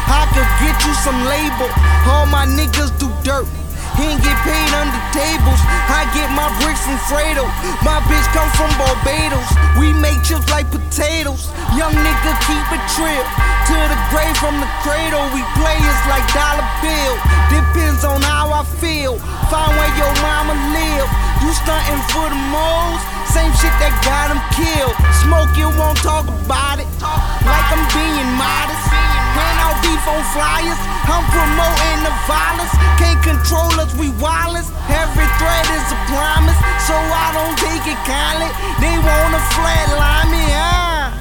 I 0.08 0.24
could 0.32 0.48
get 0.64 0.76
you 0.86 0.94
some 1.04 1.20
label. 1.28 1.68
All 2.08 2.26
my 2.26 2.46
niggas 2.46 2.90
do 2.98 3.12
dirt. 3.22 3.59
He 4.00 4.08
ain't 4.08 4.24
get 4.24 4.38
paid 4.48 4.72
under 4.72 4.96
tables. 5.12 5.60
I 5.92 6.08
get 6.16 6.32
my 6.32 6.48
bricks 6.64 6.80
from 6.88 6.96
Fredo. 7.04 7.44
My 7.84 8.00
bitch 8.08 8.24
come 8.32 8.48
from 8.56 8.72
Barbados. 8.80 9.44
We 9.76 9.92
make 9.92 10.16
chips 10.24 10.48
like 10.48 10.72
potatoes. 10.72 11.52
Young 11.76 11.92
nigga 11.92 12.32
keep 12.48 12.66
a 12.72 12.80
trip. 12.96 13.26
To 13.68 13.76
the 13.76 13.98
grave 14.08 14.32
from 14.40 14.56
the 14.56 14.70
cradle. 14.80 15.20
We 15.36 15.44
players 15.52 16.00
like 16.08 16.24
dollar 16.32 16.64
bill. 16.80 17.14
Depends 17.52 18.00
on 18.08 18.24
how 18.24 18.48
I 18.48 18.64
feel. 18.80 19.20
Find 19.52 19.76
where 19.76 19.92
your 20.00 20.12
mama 20.24 20.56
live. 20.72 21.08
You 21.44 21.52
stunting 21.52 22.00
for 22.08 22.24
the 22.24 22.40
moles. 22.48 23.04
Same 23.36 23.52
shit 23.60 23.74
that 23.84 23.92
got 24.00 24.32
him 24.32 24.40
killed. 24.56 24.96
Smoke, 25.20 25.52
you 25.60 25.68
won't 25.76 26.00
talk 26.00 26.24
about 26.24 26.80
it. 26.80 26.88
Like 27.44 27.68
I'm 27.68 27.84
being 27.92 28.32
modest. 28.40 28.99
Hand 29.36 29.58
out 29.62 29.76
beef 29.82 30.04
on 30.08 30.22
flyers. 30.34 30.80
I'm 31.06 31.24
promoting 31.30 31.98
the 32.06 32.14
violence. 32.26 32.72
Can't 32.98 33.22
control 33.22 33.72
us, 33.80 33.92
we 33.94 34.10
wireless. 34.22 34.68
Every 34.90 35.28
threat 35.38 35.66
is 35.70 35.86
a 35.92 35.98
promise, 36.10 36.58
so 36.86 36.94
I 36.94 37.28
don't 37.34 37.56
take 37.58 37.84
it 37.86 38.00
kindly. 38.06 38.50
They 38.82 38.94
wanna 38.98 39.42
flatline 39.54 40.28
me, 40.30 40.44
huh? 40.50 41.20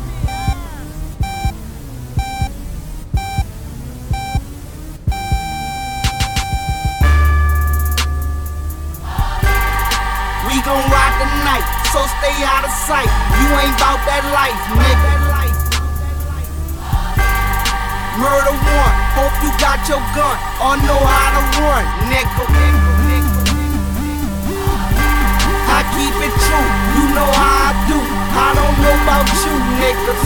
We 10.49 10.55
gon' 10.65 10.85
rock 10.89 11.13
the 11.21 11.29
night, 11.45 11.65
so 11.93 11.99
stay 12.19 12.35
out 12.43 12.65
of 12.65 12.73
sight. 12.89 13.09
You 13.37 13.47
ain't 13.61 13.77
bout 13.77 14.01
that 14.09 14.23
life, 14.33 14.61
nigga. 14.73 15.28
Murder 18.19 18.51
one, 18.51 18.95
hope 19.15 19.31
you 19.39 19.51
got 19.63 19.79
your 19.87 20.03
gun 20.11 20.35
or 20.59 20.75
know 20.83 20.99
how 20.99 21.39
to 21.39 21.43
run, 21.63 21.85
nigga. 22.11 22.43
I 25.71 25.79
keep 25.95 26.11
it 26.19 26.33
true, 26.43 26.69
you 26.99 27.15
know 27.15 27.29
how 27.31 27.63
I 27.63 27.79
do. 27.87 27.95
I 27.95 28.51
don't 28.59 28.75
know 28.83 28.95
about 29.07 29.23
you, 29.39 29.55
niggas. 29.79 30.23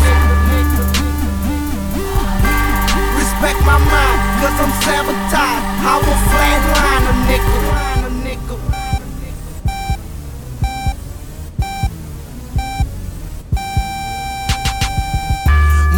Respect 3.13 3.59
my 3.61 3.77
mind, 3.77 4.19
cause 4.41 4.57
I'm 4.57 4.73
sabotaged. 4.81 5.65
I 5.85 6.01
will 6.01 6.19
flatline 6.33 7.05
a 7.05 7.13
nigga. 7.29 7.92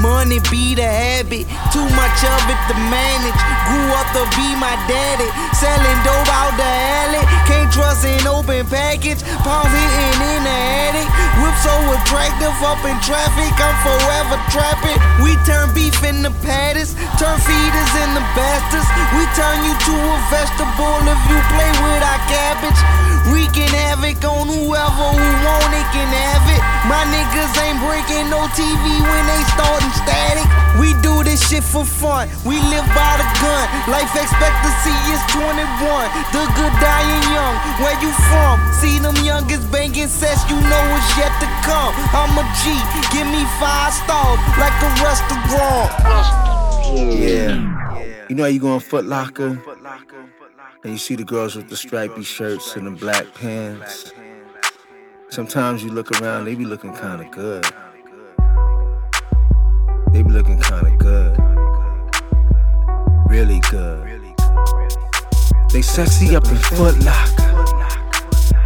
Money 0.06 0.38
be 0.54 0.78
a 0.78 0.86
habit. 0.86 1.50
Too 1.74 1.88
much 1.98 2.20
of 2.22 2.42
it 2.46 2.62
to 2.70 2.76
manage. 2.94 3.42
Grew 3.70 3.90
up 3.98 4.06
to 4.14 4.22
be 4.38 4.54
my 4.58 4.78
daddy. 4.86 5.26
Selling 5.58 6.00
dope 6.06 6.30
out 6.30 6.54
the 6.58 6.66
alley. 6.66 7.22
Can't 7.50 7.74
trust 7.74 8.06
an 8.06 8.26
open 8.30 8.66
package. 8.70 9.26
Palms 9.42 9.74
hitting 9.74 10.22
in 10.30 10.42
the 10.46 10.58
attic. 10.86 11.10
Whip 11.42 11.58
so 11.62 11.74
attractive 11.98 12.54
up 12.62 12.82
in 12.86 12.98
traffic. 13.02 13.50
I'm 13.58 13.78
forever 13.82 14.38
trapping. 14.54 14.98
We 15.26 15.34
turn 15.46 15.74
beef 15.74 15.98
into 16.06 16.30
patties. 16.46 16.94
Turn 17.18 17.38
feeders 17.42 17.94
into 18.06 18.22
bastards. 18.38 18.90
We 19.18 19.26
turn 19.34 19.58
you 19.66 19.74
to 19.74 19.94
a 19.94 20.18
vegetable 20.30 21.02
if 21.06 21.22
you 21.30 21.40
play 21.50 21.72
with 21.82 22.02
our 22.06 22.22
cabbage. 22.30 23.15
Wreaking 23.26 23.74
havoc 23.74 24.22
on 24.22 24.46
whoever 24.46 25.08
who 25.18 25.28
want 25.46 25.74
it 25.74 25.88
can 25.90 26.10
have 26.10 26.46
it. 26.46 26.62
My 26.86 27.02
niggas 27.10 27.54
ain't 27.58 27.82
breaking 27.82 28.30
no 28.30 28.46
TV 28.54 28.86
when 29.02 29.24
they 29.26 29.42
starting 29.58 29.94
static. 29.98 30.46
We 30.78 30.94
do 31.02 31.24
this 31.26 31.42
shit 31.50 31.64
for 31.64 31.86
fun. 31.86 32.30
We 32.46 32.62
live 32.70 32.86
by 32.94 33.14
the 33.18 33.28
gun. 33.42 33.66
Life 33.90 34.14
expectancy 34.14 34.94
is 35.10 35.22
21. 35.34 35.58
The 36.38 36.46
good 36.54 36.76
dying 36.78 37.26
young. 37.34 37.56
Where 37.82 37.98
you 37.98 38.14
from? 38.30 38.62
See 38.78 39.00
them 39.00 39.18
youngest 39.26 39.72
banging 39.72 40.08
sets, 40.08 40.46
you 40.46 40.58
know 40.62 40.84
it's 40.94 41.10
yet 41.18 41.34
to 41.42 41.48
come. 41.66 41.98
I'm 42.14 42.38
a 42.38 42.46
G. 42.62 42.78
Give 43.10 43.26
me 43.26 43.42
five 43.58 43.90
stars 44.06 44.38
like 44.62 44.78
a 44.86 44.90
restaurant. 45.02 45.90
Yeah. 46.94 48.28
You 48.30 48.36
know 48.36 48.44
how 48.44 48.50
you 48.50 48.60
go 48.60 48.74
on 48.74 48.80
Foot 48.80 49.06
Locker? 49.06 49.62
And 50.86 50.94
you 50.94 51.00
see 51.00 51.16
the 51.16 51.24
girls 51.24 51.56
with 51.56 51.68
the 51.68 51.76
stripy 51.76 52.22
shirts 52.22 52.76
and 52.76 52.86
the 52.86 52.92
black 52.92 53.34
pants. 53.34 54.14
Sometimes 55.30 55.84
you 55.84 55.90
look 55.90 56.12
around, 56.22 56.46
they 56.46 56.54
be 56.54 56.64
looking 56.64 56.94
kinda 56.94 57.28
good. 57.32 57.66
They 60.14 60.22
be 60.22 60.30
looking 60.30 60.62
kinda 60.62 60.92
good. 61.00 61.36
Really 63.28 63.62
good. 63.72 64.22
They 65.72 65.82
sexy 65.82 66.36
up 66.36 66.46
in 66.46 66.56
Foot 66.56 67.00
Locker. 67.00 67.66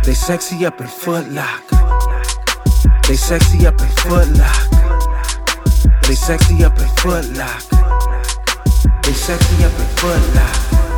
They 0.03 0.13
sexy 0.13 0.65
up 0.65 0.81
in 0.81 0.87
Foot 0.87 1.29
Locker. 1.29 1.77
They 3.07 3.15
sexy 3.15 3.65
up 3.65 3.79
in 3.79 3.87
Foot 4.03 4.27
Locker. 4.37 4.89
They 6.01 6.15
sexy 6.15 6.65
up 6.65 6.77
in 6.77 6.87
Foot 6.97 7.29
Locker. 7.37 7.77
They 9.03 9.13
sexy 9.13 9.63
up 9.63 9.71
in 9.79 9.87
Foot 9.95 10.35
Locker. 10.35 10.88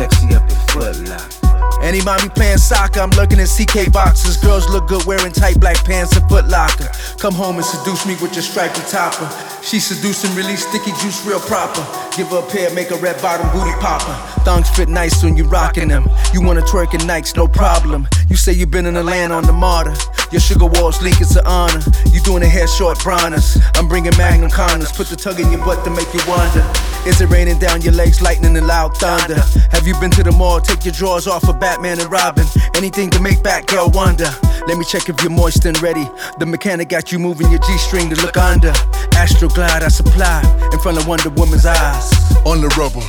Sexy 0.00 0.34
up 0.34 0.48
in 0.48 0.56
Foot 0.72 0.96
Locker. 1.10 1.82
Any 1.82 2.00
mommy 2.00 2.30
playing 2.30 2.56
soccer, 2.56 3.00
I'm 3.00 3.10
lurking 3.10 3.38
in 3.38 3.46
CK 3.46 3.92
boxes. 3.92 4.38
Girls 4.38 4.66
look 4.70 4.88
good 4.88 5.04
wearing 5.04 5.30
tight 5.30 5.60
black 5.60 5.76
pants 5.84 6.16
and 6.16 6.24
footlocker. 6.24 6.88
Come 7.20 7.34
home 7.34 7.56
and 7.56 7.64
seduce 7.66 8.06
me 8.06 8.16
with 8.22 8.32
your 8.32 8.40
stripy 8.40 8.80
topper. 8.88 9.28
She 9.70 9.78
seducing, 9.78 10.34
release 10.34 10.66
sticky 10.66 10.90
juice 11.00 11.24
real 11.24 11.38
proper. 11.38 11.86
Give 12.16 12.26
her 12.30 12.38
a 12.38 12.50
pair, 12.50 12.74
make 12.74 12.90
a 12.90 12.96
red 12.96 13.22
bottom 13.22 13.48
booty 13.52 13.70
popper. 13.78 14.14
Thongs 14.42 14.68
fit 14.68 14.88
nice 14.88 15.22
when 15.22 15.36
you 15.36 15.44
rocking 15.44 15.86
them. 15.86 16.10
You 16.34 16.42
wanna 16.42 16.62
twerk 16.62 16.92
in 16.92 17.02
Nikes, 17.02 17.36
no 17.36 17.46
problem. 17.46 18.08
You 18.28 18.34
say 18.34 18.52
you 18.52 18.66
been 18.66 18.84
in 18.84 18.94
the 18.94 19.04
land 19.04 19.32
on 19.32 19.44
the 19.44 19.52
martyr. 19.52 19.94
Your 20.32 20.40
sugar 20.40 20.66
walls 20.66 21.00
leak, 21.02 21.20
it's 21.20 21.36
an 21.36 21.46
honor. 21.46 21.80
You 22.10 22.18
doing 22.18 22.42
a 22.42 22.48
hair 22.48 22.66
short 22.66 22.98
broners. 22.98 23.62
I'm 23.76 23.86
bringing 23.86 24.16
Magnum 24.16 24.50
condoms. 24.50 24.92
Put 24.92 25.06
the 25.06 25.14
tug 25.14 25.38
in 25.38 25.52
your 25.52 25.64
butt 25.64 25.84
to 25.84 25.90
make 25.90 26.12
you 26.12 26.20
wonder. 26.26 26.66
Is 27.06 27.20
it 27.20 27.30
raining 27.30 27.60
down 27.60 27.80
your 27.80 27.92
legs, 27.92 28.20
lightning 28.20 28.56
and 28.56 28.66
loud 28.66 28.96
thunder? 28.96 29.40
Have 29.70 29.86
you 29.86 29.94
been 30.00 30.10
to 30.12 30.24
the 30.24 30.32
mall? 30.32 30.60
Take 30.60 30.84
your 30.84 30.94
drawers 30.94 31.28
off 31.28 31.44
for 31.44 31.52
Batman 31.52 32.00
and 32.00 32.10
Robin. 32.10 32.44
Anything 32.74 33.08
to 33.10 33.20
make 33.20 33.38
Batgirl 33.38 33.94
wonder. 33.94 34.30
Let 34.66 34.78
me 34.78 34.84
check 34.84 35.08
if 35.08 35.22
you're 35.22 35.30
moist 35.30 35.64
and 35.64 35.80
ready. 35.80 36.08
The 36.38 36.46
mechanic 36.46 36.88
got 36.88 37.10
you 37.12 37.18
moving 37.18 37.50
your 37.50 37.60
G 37.60 37.78
string 37.78 38.10
to 38.10 38.16
look 38.20 38.36
under. 38.36 38.72
Astro 39.14 39.48
Glide 39.60 39.82
I 39.82 39.88
supply 39.88 40.70
in 40.72 40.78
front 40.78 40.96
of 40.96 41.06
Wonder 41.06 41.28
Woman's 41.28 41.66
eyes. 41.66 42.14
On 42.46 42.62
the 42.62 42.68
rubber. 42.78 43.04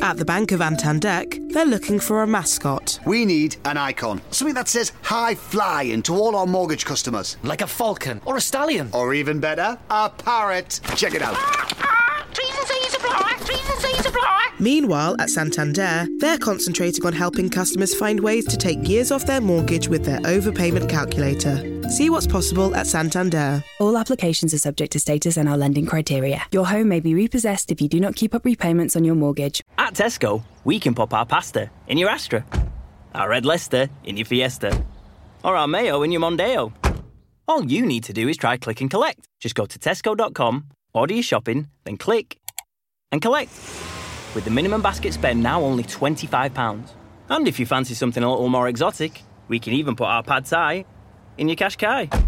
At 0.00 0.16
the 0.16 0.24
Bank 0.24 0.52
of 0.52 0.60
Antandek, 0.60 1.52
they're 1.52 1.66
looking 1.66 1.98
for 1.98 2.22
a 2.22 2.26
mascot. 2.28 3.00
We 3.04 3.24
need 3.24 3.56
an 3.64 3.76
icon. 3.76 4.20
Something 4.30 4.54
that 4.54 4.68
says 4.68 4.92
high 5.02 5.34
flying 5.34 6.00
to 6.02 6.14
all 6.14 6.36
our 6.36 6.46
mortgage 6.46 6.84
customers. 6.84 7.38
Like 7.42 7.60
a 7.60 7.66
falcon 7.66 8.20
or 8.24 8.36
a 8.36 8.40
stallion. 8.40 8.88
Or 8.92 9.12
even 9.12 9.40
better, 9.40 9.76
a 9.90 10.08
parrot. 10.08 10.78
Check 10.94 11.14
it 11.14 11.22
out. 11.22 11.36
Meanwhile, 14.60 15.16
at 15.18 15.28
Santander, 15.28 16.06
they're 16.18 16.38
concentrating 16.38 17.04
on 17.04 17.14
helping 17.14 17.50
customers 17.50 17.94
find 17.94 18.20
ways 18.20 18.46
to 18.46 18.56
take 18.56 18.88
years 18.88 19.10
off 19.10 19.26
their 19.26 19.40
mortgage 19.40 19.88
with 19.88 20.04
their 20.04 20.20
overpayment 20.20 20.88
calculator. 20.88 21.75
See 21.88 22.10
what's 22.10 22.26
possible 22.26 22.74
at 22.74 22.86
Santander. 22.86 23.62
All 23.78 23.96
applications 23.96 24.52
are 24.52 24.58
subject 24.58 24.92
to 24.92 24.98
status 24.98 25.36
and 25.36 25.48
our 25.48 25.56
lending 25.56 25.86
criteria. 25.86 26.42
Your 26.50 26.66
home 26.66 26.88
may 26.88 26.98
be 26.98 27.14
repossessed 27.14 27.70
if 27.70 27.80
you 27.80 27.88
do 27.88 28.00
not 28.00 28.16
keep 28.16 28.34
up 28.34 28.44
repayments 28.44 28.96
on 28.96 29.04
your 29.04 29.14
mortgage. 29.14 29.62
At 29.78 29.94
Tesco, 29.94 30.42
we 30.64 30.80
can 30.80 30.94
pop 30.94 31.14
our 31.14 31.24
pasta 31.24 31.70
in 31.86 31.96
your 31.96 32.10
Astra, 32.10 32.44
our 33.14 33.28
red 33.28 33.46
Leicester 33.46 33.88
in 34.02 34.16
your 34.16 34.26
Fiesta, 34.26 34.84
or 35.44 35.56
our 35.56 35.68
mayo 35.68 36.02
in 36.02 36.10
your 36.10 36.20
Mondeo. 36.20 36.72
All 37.46 37.64
you 37.64 37.86
need 37.86 38.02
to 38.04 38.12
do 38.12 38.28
is 38.28 38.36
try 38.36 38.56
click 38.56 38.80
and 38.80 38.90
collect. 38.90 39.20
Just 39.38 39.54
go 39.54 39.64
to 39.64 39.78
tesco.com, 39.78 40.66
order 40.92 41.14
your 41.14 41.22
shopping, 41.22 41.68
then 41.84 41.96
click 41.96 42.36
and 43.12 43.22
collect. 43.22 43.50
With 44.34 44.44
the 44.44 44.50
minimum 44.50 44.82
basket 44.82 45.14
spend 45.14 45.40
now 45.40 45.62
only 45.62 45.84
£25. 45.84 46.90
And 47.28 47.46
if 47.46 47.60
you 47.60 47.66
fancy 47.66 47.94
something 47.94 48.22
a 48.24 48.30
little 48.30 48.48
more 48.48 48.68
exotic, 48.68 49.22
we 49.48 49.60
can 49.60 49.72
even 49.72 49.94
put 49.94 50.08
our 50.08 50.24
pad 50.24 50.46
thai 50.46 50.84
in 51.38 51.48
your 51.48 51.56
Qashqai. 51.56 52.26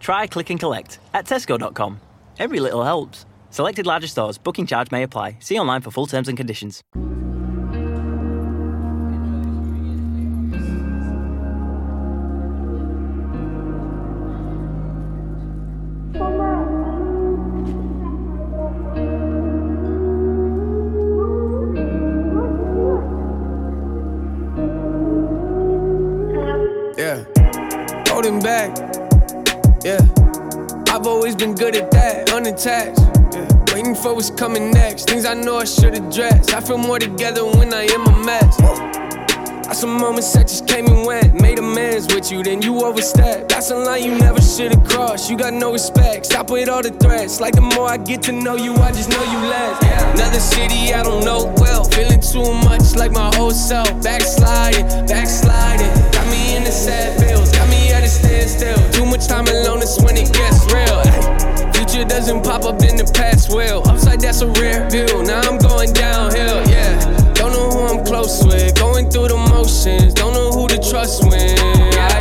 Try 0.00 0.26
click 0.26 0.50
and 0.50 0.60
collect 0.60 0.98
at 1.14 1.26
tesco.com. 1.26 2.00
Every 2.38 2.60
little 2.60 2.84
helps. 2.84 3.26
Selected 3.50 3.86
larger 3.86 4.06
stores, 4.06 4.38
booking 4.38 4.66
charge 4.66 4.90
may 4.90 5.02
apply. 5.02 5.36
See 5.40 5.58
online 5.58 5.82
for 5.82 5.90
full 5.90 6.06
terms 6.06 6.28
and 6.28 6.36
conditions. 6.36 6.82
Been 31.40 31.54
good 31.54 31.74
at 31.74 31.90
that, 31.90 32.30
unattached. 32.32 33.00
Yeah. 33.32 33.74
Waiting 33.74 33.94
for 33.94 34.14
what's 34.14 34.28
coming 34.30 34.70
next. 34.70 35.08
Things 35.08 35.24
I 35.24 35.32
know 35.32 35.56
I 35.56 35.64
should 35.64 35.94
address. 35.94 36.52
I 36.52 36.60
feel 36.60 36.76
more 36.76 36.98
together 36.98 37.46
when 37.46 37.72
I 37.72 37.84
am 37.84 38.06
a 38.06 38.24
mess. 38.24 38.60
Got 38.60 39.74
some 39.74 39.96
moments 39.96 40.30
that 40.34 40.48
just 40.48 40.68
came 40.68 40.86
and 40.86 41.06
went. 41.06 41.40
Made 41.40 41.58
amends 41.58 42.12
with 42.14 42.30
you, 42.30 42.42
then 42.42 42.60
you 42.60 42.84
overstepped. 42.84 43.48
That's 43.48 43.70
a 43.70 43.76
line 43.76 44.04
you 44.04 44.18
never 44.18 44.40
should 44.42 44.74
have 44.74 44.84
crossed. 44.84 45.30
You 45.30 45.38
got 45.38 45.54
no 45.54 45.72
respect. 45.72 46.26
Stop 46.26 46.50
with 46.50 46.68
all 46.68 46.82
the 46.82 46.90
threats. 46.90 47.40
Like 47.40 47.54
the 47.54 47.62
more 47.62 47.88
I 47.88 47.96
get 47.96 48.20
to 48.24 48.32
know 48.32 48.56
you, 48.56 48.74
I 48.74 48.92
just 48.92 49.08
know 49.08 49.22
you 49.22 49.38
less. 49.48 49.82
Another 50.14 50.40
city 50.40 50.92
I 50.92 51.02
don't 51.02 51.24
know 51.24 51.54
well. 51.56 51.84
Feeling 51.84 52.20
too 52.20 52.52
much 52.68 52.94
like 52.96 53.12
my 53.12 53.34
old 53.38 53.54
self. 53.54 53.88
Backsliding, 54.02 55.06
backsliding. 55.06 56.09
Me 56.30 56.56
in 56.56 56.64
the 56.64 56.70
sad 56.70 57.18
feels. 57.20 57.50
Got 57.50 57.68
me 57.68 57.90
at 57.90 58.04
a 58.04 58.08
standstill. 58.08 58.78
Too 58.92 59.04
much 59.04 59.26
time 59.26 59.46
alone 59.48 59.82
is 59.82 59.98
when 60.02 60.16
it 60.16 60.32
gets 60.32 60.64
real. 60.72 61.02
Future 61.74 62.04
doesn't 62.04 62.42
pop 62.44 62.64
up 62.64 62.82
in 62.82 62.96
the 62.96 63.10
past 63.14 63.52
will. 63.52 63.82
Upside 63.88 64.20
that's 64.20 64.40
a 64.42 64.46
rare 64.60 64.88
view. 64.88 65.22
Now 65.24 65.40
I'm 65.40 65.58
going 65.58 65.92
downhill. 65.92 66.62
Yeah. 66.68 66.94
Don't 67.34 67.52
know 67.52 67.70
who 67.70 67.80
I'm 67.98 68.04
close 68.04 68.44
with. 68.44 68.78
Going 68.78 69.10
through 69.10 69.28
the 69.28 69.36
motions. 69.36 70.14
Don't 70.14 70.34
know 70.34 70.50
who 70.52 70.68
to 70.68 70.78
trust 70.78 71.24
when. 71.24 71.58
I, 71.98 72.20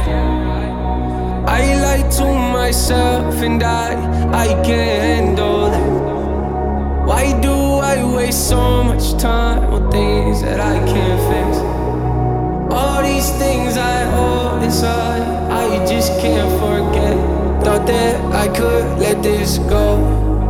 I 1.46 1.76
lie 1.82 2.10
to 2.18 2.26
myself 2.26 3.36
and 3.36 3.62
I, 3.62 3.94
I 4.32 4.48
can't 4.64 5.04
handle 5.04 5.70
that. 5.70 6.10
Why 7.06 7.40
do 7.42 7.52
I 7.52 8.04
waste 8.16 8.50
so 8.50 8.84
much 8.84 9.20
time 9.22 9.64
on 9.74 9.92
things 9.92 10.42
that 10.42 10.60
I 10.60 10.78
can't 10.86 11.22
fix? 11.30 11.49
Inside, 14.70 15.24
I 15.50 15.84
just 15.88 16.12
can't 16.22 16.52
forget. 16.62 17.18
Thought 17.64 17.88
that 17.88 18.22
I 18.36 18.48
could 18.56 19.00
let 19.00 19.24
this 19.24 19.58
go, 19.58 19.98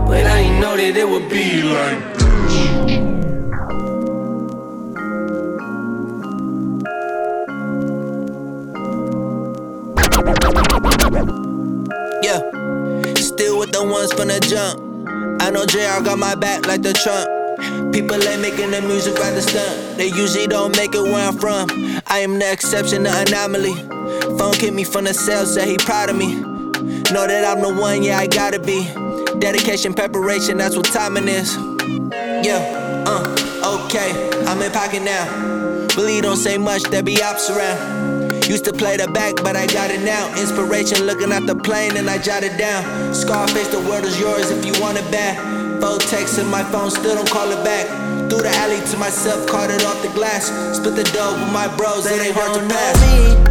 but 0.07 0.25
I 0.25 0.43
didn't 0.43 0.59
know 0.59 0.75
that 0.75 0.97
it 0.97 1.07
would 1.07 1.29
be 1.29 1.63
like 1.63 1.99
this. 2.19 2.99
Yeah, 12.21 12.41
still 13.15 13.57
with 13.57 13.71
the 13.71 13.85
ones 13.89 14.11
from 14.11 14.27
the 14.27 14.41
jump. 14.41 14.75
I 15.41 15.49
know 15.49 15.65
JR 15.65 16.03
got 16.03 16.19
my 16.19 16.35
back 16.35 16.67
like 16.67 16.81
the 16.81 16.91
Trump. 16.91 17.93
People 17.93 18.21
ain't 18.27 18.41
making 18.41 18.71
the 18.71 18.81
music 18.81 19.15
by 19.15 19.31
the 19.31 19.41
stunt. 19.41 19.97
They 19.97 20.07
usually 20.07 20.47
don't 20.47 20.75
make 20.75 20.93
it 20.93 21.03
where 21.03 21.25
I'm 21.25 21.37
from. 21.37 21.69
I 22.07 22.19
am 22.19 22.37
the 22.37 22.51
exception, 22.51 23.03
the 23.03 23.25
anomaly. 23.25 23.98
Phone 24.37 24.53
hit 24.53 24.73
me 24.73 24.83
from 24.83 25.05
the 25.05 25.13
cell, 25.13 25.45
said 25.45 25.67
he 25.67 25.77
proud 25.77 26.09
of 26.09 26.15
me. 26.15 26.35
Know 27.11 27.27
that 27.27 27.43
I'm 27.45 27.61
the 27.61 27.73
one, 27.73 28.03
yeah, 28.03 28.19
I 28.19 28.27
gotta 28.27 28.59
be. 28.59 28.83
Dedication, 29.39 29.93
preparation, 29.93 30.57
that's 30.57 30.75
what 30.75 30.85
timing 30.85 31.27
is. 31.27 31.55
Yeah, 32.45 33.03
uh, 33.07 33.83
okay, 33.85 34.29
I'm 34.45 34.61
in 34.61 34.71
pocket 34.71 35.01
now. 35.03 35.87
Believe 35.95 36.23
don't 36.23 36.37
say 36.37 36.57
much, 36.57 36.83
there 36.83 37.03
be 37.03 37.21
ops 37.21 37.49
around. 37.49 38.45
Used 38.49 38.65
to 38.65 38.73
play 38.73 38.97
the 38.97 39.07
back, 39.07 39.35
but 39.37 39.55
I 39.55 39.67
got 39.67 39.91
it 39.91 40.01
now. 40.01 40.27
Inspiration 40.39 41.05
looking 41.05 41.31
at 41.31 41.45
the 41.45 41.55
plane 41.55 41.97
and 41.97 42.09
I 42.09 42.17
jot 42.17 42.43
it 42.43 42.57
down. 42.57 43.13
Scarface, 43.13 43.67
the 43.67 43.79
world 43.81 44.05
is 44.05 44.19
yours 44.19 44.49
if 44.49 44.65
you 44.65 44.73
want 44.81 44.97
it 44.97 45.11
back. 45.11 45.37
Phone 45.79 45.99
text 45.99 46.39
in 46.39 46.47
my 46.47 46.63
phone, 46.63 46.89
still 46.89 47.15
don't 47.15 47.29
call 47.29 47.51
it 47.51 47.63
back. 47.63 47.87
Through 48.29 48.41
the 48.41 48.49
alley 48.57 48.79
to 48.87 48.97
myself, 48.97 49.47
caught 49.47 49.69
it 49.69 49.83
off 49.85 50.01
the 50.01 50.09
glass. 50.09 50.47
Split 50.75 50.95
the 50.95 51.03
dough 51.13 51.33
with 51.33 51.53
my 51.53 51.67
bros, 51.77 52.05
it 52.05 52.21
ain't 52.21 52.35
hard 52.35 52.53
to 52.53 52.67
pass. 52.67 53.45
Me. 53.45 53.48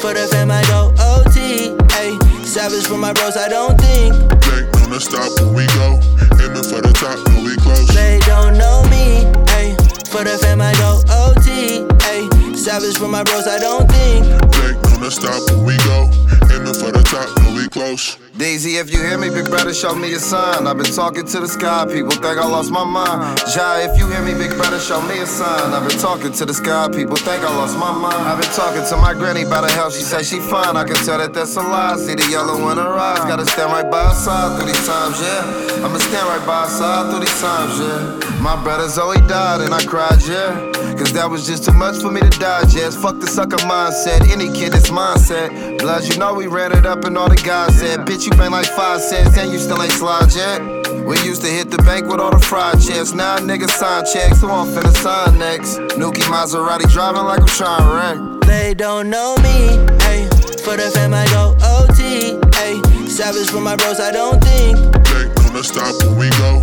For 0.00 0.14
the 0.14 0.28
fam, 0.30 0.50
I 0.50 0.62
go 0.64 0.94
OT, 1.00 1.74
ayy. 1.98 2.46
Savage 2.46 2.86
for 2.86 2.96
my 2.96 3.12
bros, 3.12 3.36
I 3.36 3.48
don't 3.48 3.76
think. 3.80 4.14
Ain't 4.14 4.72
gonna 4.72 5.00
stop 5.00 5.28
when 5.40 5.54
we 5.54 5.66
go. 5.74 5.98
Aiming 6.38 6.62
for 6.62 6.80
the 6.80 6.92
top 6.94 7.18
when 7.26 7.44
we 7.44 7.56
close. 7.56 7.88
They 7.88 8.20
don't 8.20 8.56
know 8.56 8.84
me, 8.84 9.26
ayy. 9.58 9.74
For 10.08 10.22
the 10.22 10.38
fam, 10.38 10.60
I 10.60 10.72
go 10.74 11.02
OT, 11.10 11.82
ayy. 12.06 12.37
Savage 12.68 12.98
for 12.98 13.08
my 13.08 13.24
bros, 13.24 13.48
I 13.48 13.58
don't 13.58 13.88
think. 13.88 14.28
Ain't 14.60 14.76
gonna 14.84 15.10
stop 15.10 15.40
when 15.56 15.64
we 15.64 15.76
go. 15.88 16.04
Aiming 16.52 16.76
for 16.76 16.92
the 16.92 17.00
top 17.00 17.24
when 17.40 17.56
we 17.56 17.64
close. 17.66 18.18
Daisy, 18.36 18.76
if 18.76 18.92
you 18.92 19.00
hear 19.00 19.16
me, 19.16 19.30
big 19.30 19.48
brother, 19.48 19.72
show 19.72 19.94
me 19.94 20.12
a 20.12 20.20
sign. 20.20 20.66
I've 20.66 20.76
been 20.76 20.92
talking 20.92 21.24
to 21.24 21.40
the 21.40 21.48
sky, 21.48 21.88
people 21.88 22.12
think 22.12 22.36
I 22.36 22.44
lost 22.44 22.70
my 22.70 22.84
mind. 22.84 23.40
Jai, 23.56 23.88
if 23.88 23.96
you 23.96 24.04
hear 24.12 24.20
me, 24.20 24.36
big 24.36 24.52
brother, 24.60 24.78
show 24.78 25.00
me 25.00 25.16
a 25.16 25.24
sign. 25.24 25.72
I've 25.72 25.88
been 25.88 25.96
talking 25.96 26.30
to 26.30 26.44
the 26.44 26.52
sky, 26.52 26.92
people 26.92 27.16
think 27.16 27.40
I 27.40 27.48
lost 27.56 27.78
my 27.78 27.88
mind. 27.88 28.28
I've 28.28 28.36
been 28.36 28.52
talking 28.52 28.84
to 28.84 28.96
my 29.00 29.14
granny 29.14 29.48
about 29.48 29.64
her 29.64 29.72
health, 29.72 29.96
she 29.96 30.04
said 30.04 30.26
she 30.26 30.38
fine. 30.38 30.76
I 30.76 30.84
can 30.84 31.00
tell 31.08 31.16
that 31.16 31.32
that's 31.32 31.56
a 31.56 31.64
lie. 31.64 31.96
See 31.96 32.16
the 32.20 32.28
yellow 32.28 32.68
in 32.68 32.76
her 32.76 32.94
eyes, 33.00 33.24
gotta 33.24 33.46
stand 33.48 33.72
right 33.72 33.88
by 33.90 34.12
her 34.12 34.14
side 34.14 34.60
through 34.60 34.68
these 34.68 34.84
times, 34.84 35.16
yeah. 35.24 35.88
I'ma 35.88 35.96
stand 36.04 36.28
right 36.28 36.44
by 36.44 36.68
her 36.68 36.68
side 36.68 37.08
through 37.08 37.24
these 37.24 37.40
times, 37.40 37.80
yeah. 37.80 38.27
My 38.40 38.60
brother 38.62 38.88
Zoe 38.88 39.18
died 39.26 39.60
and 39.60 39.74
I 39.74 39.84
cried, 39.84 40.22
yeah. 40.22 40.72
Cause 40.96 41.12
that 41.12 41.28
was 41.28 41.46
just 41.46 41.64
too 41.64 41.72
much 41.72 41.96
for 42.00 42.10
me 42.10 42.20
to 42.20 42.30
digest. 42.38 42.98
Fuck 43.00 43.20
the 43.20 43.26
sucker 43.26 43.56
mindset, 43.58 44.30
any 44.30 44.50
kid 44.52 44.72
that's 44.72 44.90
mindset. 44.90 45.78
Blood, 45.78 46.04
you 46.04 46.16
know 46.18 46.34
we 46.34 46.46
ran 46.46 46.72
it 46.72 46.86
up 46.86 47.04
and 47.04 47.18
all 47.18 47.28
the 47.28 47.36
guys 47.36 47.78
said, 47.78 48.00
bitch, 48.00 48.26
you 48.26 48.30
been 48.32 48.52
like 48.52 48.66
five 48.66 49.00
cents 49.00 49.36
and 49.36 49.52
you 49.52 49.58
still 49.58 49.82
ain't 49.82 49.92
slide 49.92 50.32
yet. 50.34 50.60
We 51.04 51.18
used 51.22 51.42
to 51.42 51.48
hit 51.48 51.70
the 51.70 51.78
bank 51.78 52.06
with 52.06 52.20
all 52.20 52.30
the 52.30 52.38
fried 52.38 52.80
checks. 52.80 53.12
Now 53.12 53.38
niggas 53.38 53.70
sign 53.70 54.04
checks, 54.04 54.40
so 54.40 54.48
I'm 54.50 54.68
finna 54.68 54.94
sign 54.96 55.38
next. 55.38 55.78
Nuki 55.98 56.22
Maserati 56.30 56.90
driving 56.92 57.24
like 57.24 57.40
I'm 57.40 57.46
trying 57.46 57.82
to 57.82 57.94
wreck. 57.94 58.46
They 58.46 58.74
don't 58.74 59.10
know 59.10 59.34
me, 59.36 59.76
ayy. 60.06 60.28
For 60.60 60.76
the 60.76 60.90
fam, 60.90 61.14
I 61.14 61.26
go 61.26 61.56
OT, 61.62 62.38
ayy. 62.62 63.08
Savage 63.08 63.50
for 63.50 63.60
my 63.60 63.76
bros, 63.76 64.00
I 64.00 64.10
don't 64.10 64.42
think. 64.42 64.78
Ain't 65.16 65.34
gonna 65.34 65.64
stop 65.64 65.94
when 66.04 66.18
we 66.18 66.30
go. 66.38 66.62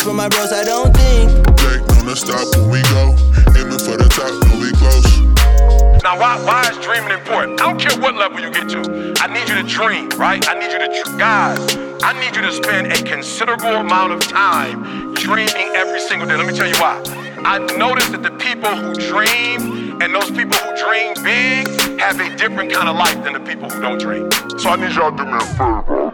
Savage 0.00 0.08
for 0.08 0.14
my 0.14 0.28
bros, 0.28 0.52
I 0.52 0.64
don't 0.64 0.94
think. 0.96 1.30
Ain't 1.60 1.86
gonna 1.88 2.16
stop 2.16 2.46
when 2.56 2.70
we 2.70 2.82
go. 2.82 3.14
Aiming 3.56 3.78
for 3.78 3.96
the 3.96 4.08
top 4.08 4.32
when 4.48 4.60
we 4.60 4.72
close. 4.72 6.02
Now, 6.02 6.18
why, 6.18 6.40
why 6.44 6.62
is 6.70 6.78
dreaming 6.78 7.10
important? 7.10 7.60
I 7.60 7.68
don't 7.68 7.78
care 7.78 7.98
what 8.00 8.14
level 8.14 8.40
you 8.40 8.50
get 8.50 8.68
to. 8.70 9.14
I 9.20 9.26
need 9.26 9.48
you 9.48 9.56
to 9.56 9.62
dream, 9.62 10.08
right? 10.16 10.46
I 10.48 10.54
need 10.58 10.72
you 10.72 10.78
to, 10.78 10.88
dr- 10.88 11.18
guys, 11.18 11.76
I 12.02 12.12
need 12.18 12.34
you 12.34 12.42
to 12.42 12.52
spend 12.52 12.92
a 12.92 13.02
considerable 13.02 13.76
amount 13.76 14.12
of 14.12 14.20
time 14.20 15.14
dreaming 15.14 15.74
every 15.74 16.00
single 16.00 16.26
day. 16.26 16.36
Let 16.36 16.46
me 16.46 16.54
tell 16.54 16.68
you 16.68 16.78
why. 16.80 16.96
I've 17.44 17.76
noticed 17.76 18.12
that 18.12 18.22
the 18.22 18.32
people 18.32 18.74
who 18.74 18.94
dream 18.94 20.00
and 20.00 20.14
those 20.14 20.30
people 20.30 20.56
who 20.56 20.76
dream 20.76 21.14
big 21.22 21.68
have 22.00 22.18
a 22.20 22.34
different 22.36 22.72
kind 22.72 22.88
of 22.88 22.96
life 22.96 23.22
than 23.24 23.34
the 23.34 23.40
people 23.40 23.68
who 23.68 23.80
don't 23.80 24.00
dream. 24.00 24.30
So 24.58 24.70
I 24.70 24.76
need 24.76 24.94
y'all 24.94 25.10
to 25.10 25.16
do 25.16 25.24
me 25.24 25.36
a 25.36 25.40
favor. 25.40 26.09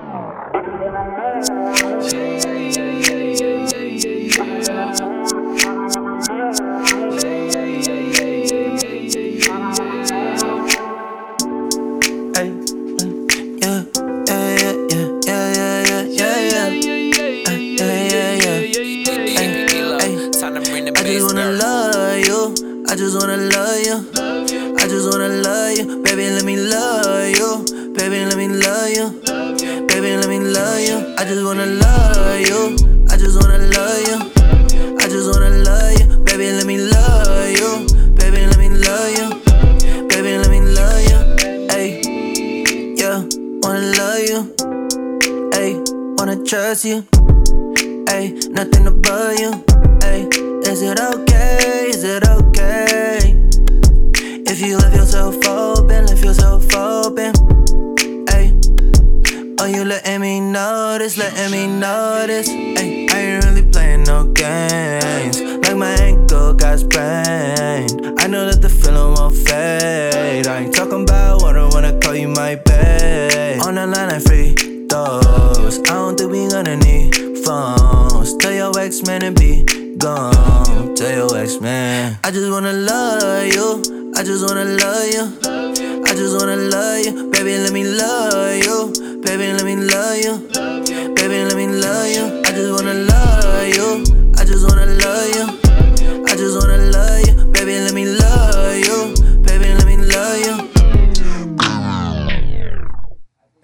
bless 46.77 46.85
you. 46.85 47.16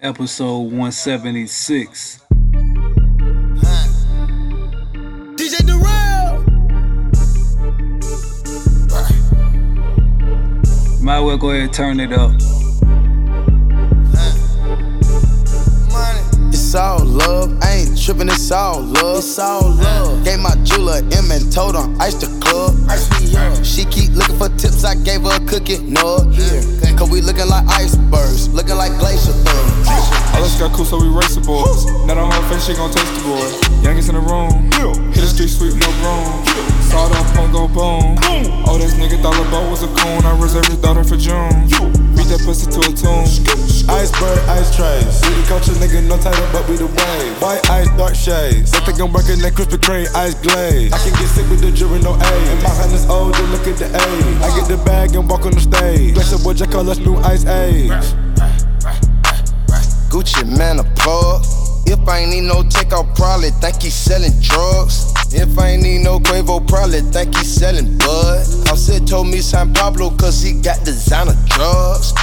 Episode 0.03 0.63
176. 0.63 2.19
DJ 5.37 5.55
Durel. 5.63 6.43
Might 11.01 11.21
well 11.21 11.37
go 11.37 11.51
ahead 11.51 11.61
and 11.61 11.73
turn 11.73 12.01
it 12.01 12.11
up. 12.11 12.33
It's 16.49 16.75
all 16.75 17.05
love, 17.05 17.57
I 17.61 17.71
ain't 17.71 17.97
tripping, 17.97 18.27
it's 18.27 18.51
all 18.51 18.81
love. 18.81 19.19
It's 19.19 19.39
all 19.39 19.71
love. 19.71 20.25
Gave 20.25 20.39
my 20.41 20.53
jeweler 20.65 20.97
M 20.97 21.31
and 21.31 21.49
told 21.49 21.77
on 21.77 21.95
ice 22.01 22.15
the 22.15 22.27
club. 22.41 22.75
She 23.63 23.85
keep 23.85 24.11
looking 24.11 24.37
for 24.37 24.49
tips, 24.57 24.83
I 24.83 24.95
gave 24.95 25.21
her 25.21 25.37
a 25.41 25.47
cookie. 25.47 25.77
No, 25.77 26.19
here. 26.31 26.61
Cause 27.03 27.11
we 27.11 27.19
looking 27.19 27.47
like 27.47 27.67
icebergs, 27.67 28.47
looking 28.53 28.77
like 28.77 28.97
glacier 28.97 29.33
thugs. 29.43 29.87
All 30.31 30.39
us 30.39 30.57
got 30.57 30.71
cool, 30.71 30.85
so 30.85 30.95
we 30.95 31.09
race 31.11 31.35
the 31.35 31.41
boys. 31.41 31.83
Not 32.07 32.17
on 32.17 32.31
her 32.31 32.43
face, 32.47 32.63
she 32.63 32.73
gon' 32.75 32.91
taste 32.95 33.11
the 33.19 33.27
boy. 33.27 33.43
Youngest 33.83 34.07
in 34.07 34.15
the 34.15 34.23
room. 34.23 34.71
Hit 35.11 35.19
the 35.19 35.27
street 35.27 35.51
sweep, 35.51 35.75
no 35.75 35.91
broom. 35.99 36.31
Sawed 36.87 37.11
off, 37.11 37.27
punk 37.35 37.51
go 37.51 37.67
boom. 37.67 38.15
Oh, 38.63 38.79
this 38.79 38.95
nigga 38.95 39.19
thought 39.19 39.35
LeBeau 39.35 39.69
was 39.69 39.83
a 39.83 39.91
coon. 39.99 40.23
I 40.23 40.31
reserved 40.39 40.71
his 40.71 40.79
daughter 40.79 41.03
for 41.03 41.17
June. 41.19 41.67
Beat 42.15 42.31
that 42.31 42.39
pussy 42.47 42.71
to 42.71 42.79
a 42.79 42.91
tune. 42.95 43.27
Iceberg, 43.83 44.39
ice 44.47 44.71
trays. 44.71 45.19
We 45.27 45.35
the 45.35 45.43
culture, 45.51 45.75
nigga, 45.75 46.07
no 46.07 46.15
title, 46.15 46.47
but 46.55 46.63
we 46.71 46.79
the 46.79 46.87
wave. 46.87 47.35
White 47.43 47.67
ice, 47.67 47.91
dark 47.99 48.15
shades. 48.15 48.71
They 48.71 48.79
think 48.79 49.03
I'm 49.03 49.11
working 49.11 49.43
that 49.43 49.51
Krispy 49.51 49.75
Kreme 49.75 50.07
ice 50.15 50.39
glaze. 50.39 50.93
I 50.93 50.97
can 51.03 51.11
get 51.19 51.27
sick 51.27 51.43
with 51.51 51.59
the 51.59 51.71
jury, 51.75 51.99
no 51.99 52.15
A. 52.15 52.31
And 52.47 52.63
my 52.63 52.71
hand 52.71 52.95
is 52.95 53.03
old, 53.11 53.35
just 53.35 53.51
look 53.51 53.67
at 53.67 53.75
the 53.75 53.91
A. 53.91 54.05
I 54.39 54.47
get 54.55 54.71
the 54.71 54.79
bag 54.87 55.15
and 55.19 55.27
walk 55.27 55.43
on 55.43 55.51
the 55.51 55.59
stage. 55.59 56.13
Bless 56.13 56.31
up, 56.31 56.43
boy, 56.47 56.53
Jack 56.53 56.71
call 56.71 56.87
new 56.99 57.15
ice 57.17 57.45
age. 57.45 57.89
Gucci 60.09 60.45
Mane 60.45 60.79
a 60.79 60.83
plug. 60.95 61.43
If 61.85 62.07
I 62.07 62.19
ain't 62.19 62.31
need 62.31 62.41
no 62.41 62.63
check, 62.63 62.93
I'll 62.93 63.03
probably 63.15 63.49
think 63.49 63.81
he's 63.81 63.95
selling 63.95 64.33
drugs. 64.39 65.13
If 65.33 65.57
I 65.57 65.71
ain't 65.71 65.83
need 65.83 66.03
no 66.03 66.19
Quavo, 66.19 66.65
probably 66.67 67.01
think 67.01 67.35
he's 67.35 67.51
selling 67.51 67.97
bud. 67.97 68.45
Offset 68.69 69.07
told 69.07 69.27
me 69.27 69.41
San 69.41 69.73
Pablo, 69.73 70.11
cause 70.11 70.41
he 70.41 70.53
got 70.61 70.83
designer 70.85 71.35
drugs. 71.47 72.13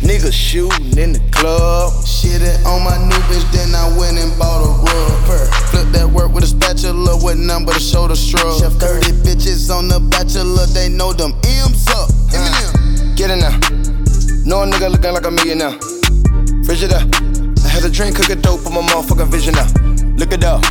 Niggas 0.00 0.32
shooting 0.32 0.96
in 0.96 1.12
the 1.12 1.22
club. 1.30 1.92
Shitting 2.04 2.64
on 2.64 2.82
my 2.84 2.96
new 3.08 3.20
bitch, 3.28 3.44
then 3.52 3.74
I 3.74 3.96
went 3.98 4.16
and 4.16 4.36
bought 4.38 4.64
a 4.64 4.70
rug. 4.82 5.48
Flip 5.70 5.86
that 5.92 6.08
work 6.08 6.32
with 6.32 6.44
a 6.44 6.46
spatula 6.46 7.18
with 7.22 7.38
none 7.38 7.64
but 7.64 7.76
a 7.76 7.80
shoulder 7.80 8.16
shrug. 8.16 8.60
Chef 8.60 8.72
30 8.74 9.12
bitches 9.22 9.74
on 9.74 9.88
the 9.88 10.00
bachelor, 10.00 10.66
they 10.66 10.88
know 10.88 11.12
them 11.12 11.32
M's 11.44 11.86
up. 11.88 12.08
Uh, 12.32 12.77
get 13.18 13.30
in 13.32 13.40
there. 13.40 13.58
No 14.46 14.62
nigga 14.62 14.88
looking 14.88 15.12
like 15.12 15.26
a 15.26 15.30
millionaire. 15.30 15.74
Frigidaire. 16.62 17.02
I 17.64 17.68
had 17.68 17.84
a 17.84 17.90
drink, 17.90 18.14
cook 18.14 18.30
a 18.30 18.36
dope, 18.36 18.62
put 18.62 18.72
my 18.72 18.80
motherfucking 18.80 19.26
vision 19.26 19.58
out. 19.58 19.66
Look 20.14 20.30
it 20.30 20.44
up. 20.44 20.62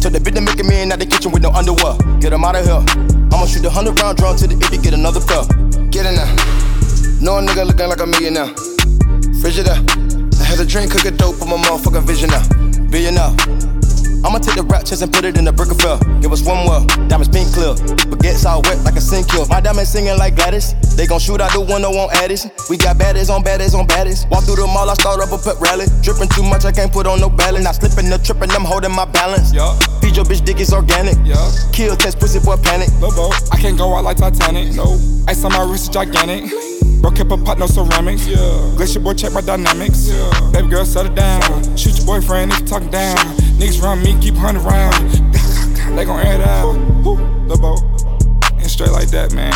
Told 0.00 0.16
the 0.16 0.18
bitch 0.18 0.34
to 0.34 0.40
make 0.40 0.58
a 0.58 0.64
man 0.64 0.90
out 0.90 1.00
the 1.00 1.06
kitchen 1.06 1.30
with 1.32 1.42
no 1.42 1.50
underwear. 1.50 1.92
Get 2.18 2.32
him 2.32 2.44
out 2.44 2.56
of 2.56 2.64
here. 2.64 2.80
I'ma 3.28 3.44
shoot 3.44 3.66
a 3.66 3.70
hundred 3.70 4.00
round 4.00 4.16
drum 4.16 4.36
to 4.36 4.46
the 4.46 4.56
itty, 4.56 4.78
get 4.80 4.94
another 4.94 5.20
cup. 5.20 5.52
Get 5.92 6.08
in 6.08 6.16
there. 6.16 6.32
No 7.20 7.44
nigga 7.44 7.68
looking 7.68 7.88
like 7.88 8.00
a 8.00 8.06
millionaire. 8.06 8.48
Frigidaire. 9.44 9.84
I 10.40 10.44
had 10.44 10.60
a 10.60 10.64
drink, 10.64 10.92
cook 10.92 11.04
a 11.04 11.10
dope, 11.10 11.38
put 11.38 11.48
my 11.48 11.60
motherfucking 11.60 12.08
vision 12.08 12.32
out. 12.32 12.48
Billionaire. 12.90 13.36
I'ma 14.24 14.38
take 14.38 14.56
the 14.56 14.62
rap 14.62 14.84
chest 14.84 15.02
and 15.02 15.12
put 15.12 15.24
it 15.24 15.36
in 15.36 15.44
the 15.44 15.52
brick 15.52 15.70
of 15.70 15.78
fell. 15.78 15.98
Give 16.20 16.32
us 16.32 16.42
one 16.46 16.64
more, 16.66 16.86
diamonds 17.10 17.28
pink 17.28 17.50
clear. 17.52 17.74
Baguettes 18.06 18.46
all 18.46 18.62
wet 18.62 18.78
like 18.84 18.96
a 18.96 19.00
sink 19.00 19.28
kill. 19.28 19.46
My 19.46 19.60
diamonds 19.60 19.90
singing 19.90 20.16
like 20.18 20.36
Gladys. 20.36 20.74
They 20.96 21.06
gon' 21.06 21.18
shoot 21.18 21.40
out 21.40 21.52
the 21.52 21.60
window 21.60 21.90
on 21.90 22.08
Addis. 22.22 22.46
We 22.70 22.76
got 22.76 22.96
baddies 22.96 23.30
on 23.30 23.42
baddies 23.42 23.74
on 23.74 23.86
baddies. 23.86 24.28
Walk 24.30 24.44
through 24.44 24.62
the 24.62 24.66
mall, 24.66 24.88
I 24.88 24.94
start 24.94 25.20
up 25.20 25.32
a 25.32 25.38
pep 25.38 25.60
rally. 25.60 25.86
Dripping 26.02 26.28
too 26.28 26.42
much, 26.42 26.64
I 26.64 26.72
can't 26.72 26.92
put 26.92 27.06
on 27.06 27.20
no 27.20 27.28
balance. 27.28 27.64
Not 27.64 27.76
slipping, 27.76 28.08
no 28.08 28.18
tripping, 28.18 28.50
I'm 28.52 28.64
holding 28.64 28.92
my 28.92 29.04
balance. 29.04 29.52
Yeah. 29.52 29.74
Feed 30.00 30.16
your 30.16 30.24
bitch 30.24 30.44
dick 30.44 30.60
is 30.60 30.72
organic. 30.72 31.16
Yeah. 31.24 31.40
Kill 31.72 31.96
test 31.96 32.20
pussy 32.20 32.38
boy 32.40 32.56
panic. 32.56 32.88
Lobo, 33.00 33.30
I 33.50 33.58
can't 33.58 33.76
go 33.76 33.94
out 33.96 34.04
like 34.04 34.18
Titanic. 34.18 34.74
No. 34.74 34.98
Ice 35.28 35.44
on 35.44 35.52
my 35.52 35.64
wrist 35.64 35.84
is 35.84 35.88
gigantic. 35.88 36.50
Bro, 37.02 37.10
kept 37.10 37.32
a 37.32 37.36
pot, 37.36 37.58
no 37.58 37.66
ceramics. 37.66 38.28
Yeah. 38.28 38.38
Glacier 38.76 39.00
boy, 39.00 39.14
check 39.14 39.32
my 39.32 39.40
dynamics. 39.40 40.08
Yeah. 40.08 40.50
Baby 40.52 40.68
girl, 40.68 40.84
settle 40.84 41.12
down. 41.12 41.76
Shoot 41.76 41.98
your 41.98 42.06
boyfriend 42.06 42.52
you 42.52 42.64
talking 42.64 42.90
down. 42.90 43.16
Niggas 43.58 43.82
run 43.82 44.00
me, 44.02 44.16
keep 44.20 44.34
hunting 44.36 44.64
round. 44.64 45.20
They 45.92 46.06
gon' 46.06 46.24
air 46.24 46.40
it 46.40 46.46
out. 46.46 46.72
Lobo. 47.04 47.76
And 48.56 48.70
straight 48.70 48.92
like 48.92 49.08
that, 49.10 49.34
man. 49.34 49.52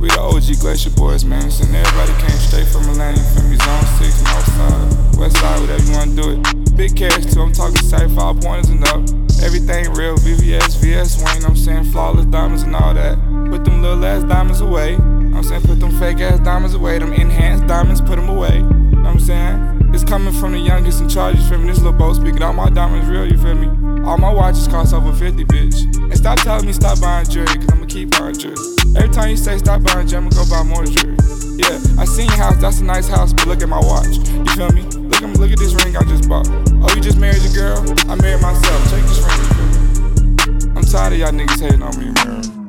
We 0.00 0.08
the 0.08 0.20
OG 0.20 0.60
Glacier 0.60 0.90
boys, 0.90 1.26
man. 1.26 1.50
So 1.50 1.64
everybody 1.64 2.12
came 2.22 2.38
straight 2.40 2.66
from. 2.68 2.84
You 2.88 2.94
feel 2.94 3.44
me? 3.50 3.56
Zone 3.56 3.84
6, 4.00 4.22
North 4.22 4.48
Side, 4.56 5.18
West 5.18 5.36
Side, 5.36 5.60
whatever 5.60 5.82
you 5.84 5.92
wanna 5.92 6.14
do 6.16 6.30
it. 6.30 6.76
Big 6.76 6.96
cash 6.96 7.26
too, 7.26 7.42
I'm 7.42 7.52
talking 7.52 7.76
sight, 7.82 8.10
five 8.12 8.40
pointers 8.40 8.70
and 8.70 8.82
up. 8.88 9.02
Everything 9.42 9.92
real, 9.92 10.16
VVS, 10.16 10.80
VS 10.80 11.22
Wayne, 11.22 11.44
I'm 11.44 11.56
saying 11.56 11.84
flawless 11.92 12.24
diamonds 12.26 12.62
and 12.62 12.74
all 12.74 12.94
that. 12.94 13.18
Put 13.50 13.64
them 13.64 13.82
little 13.82 14.04
ass 14.04 14.24
diamonds 14.24 14.60
away. 14.60 14.96
I'm 15.44 15.50
saying 15.50 15.62
put 15.64 15.78
them 15.78 15.90
fake 15.98 16.20
ass 16.20 16.40
diamonds 16.40 16.74
away, 16.74 16.98
them 16.98 17.12
enhanced 17.12 17.66
diamonds, 17.66 18.00
put 18.00 18.16
them 18.16 18.30
away. 18.30 18.56
You 18.56 18.62
know 18.62 19.02
what 19.02 19.10
I'm 19.10 19.20
saying? 19.20 19.90
It's 19.92 20.02
coming 20.02 20.32
from 20.32 20.52
the 20.52 20.58
youngest 20.58 21.02
in 21.02 21.08
charge, 21.10 21.36
you 21.36 21.42
feel 21.42 21.58
me? 21.58 21.66
This 21.66 21.80
little 21.80 21.92
boat 21.92 22.16
speaking, 22.16 22.42
all 22.42 22.54
my 22.54 22.70
diamonds 22.70 23.06
real, 23.08 23.26
you 23.26 23.36
feel 23.36 23.54
me? 23.54 23.68
All 24.08 24.16
my 24.16 24.32
watches 24.32 24.66
cost 24.68 24.94
over 24.94 25.12
50, 25.12 25.44
bitch. 25.44 25.84
And 26.00 26.16
stop 26.16 26.38
telling 26.38 26.64
me 26.64 26.72
stop 26.72 26.98
buying 26.98 27.28
jewelry, 27.28 27.58
cause 27.58 27.68
I'ma 27.72 27.84
keep 27.84 28.12
buying 28.12 28.38
jewelry. 28.38 28.56
Every 28.96 29.10
time 29.10 29.28
you 29.28 29.36
say 29.36 29.58
stop 29.58 29.82
buying 29.82 30.08
jewelry, 30.08 30.28
I'ma 30.28 30.30
go 30.30 30.48
buy 30.48 30.62
more 30.62 30.86
jewelry. 30.86 31.18
Yeah, 31.60 31.76
I 32.00 32.06
seen 32.06 32.24
your 32.24 32.40
house, 32.40 32.56
that's 32.56 32.80
a 32.80 32.84
nice 32.84 33.08
house, 33.08 33.34
but 33.34 33.46
look 33.46 33.60
at 33.60 33.68
my 33.68 33.80
watch. 33.80 34.16
You 34.16 34.48
feel 34.56 34.72
me? 34.72 34.88
Look 35.12 35.20
at 35.20 35.28
look 35.36 35.52
at 35.52 35.58
this 35.58 35.74
ring 35.84 35.94
I 35.94 36.04
just 36.04 36.26
bought. 36.26 36.48
Oh, 36.48 36.88
you 36.96 37.02
just 37.02 37.18
married 37.18 37.42
your 37.42 37.52
girl? 37.52 37.84
I 38.08 38.14
married 38.14 38.40
myself. 38.40 38.80
Take 38.88 39.04
this 39.04 39.20
ring? 39.20 40.72
I'm 40.74 40.84
tired 40.84 41.12
of 41.12 41.18
y'all 41.18 41.32
niggas 41.32 41.60
hating 41.60 41.82
on 41.82 41.98
me, 42.00 42.12
man. 42.24 42.63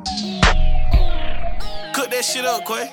That 2.16 2.24
shit 2.24 2.46
up, 2.46 2.64
Quay. 2.64 2.88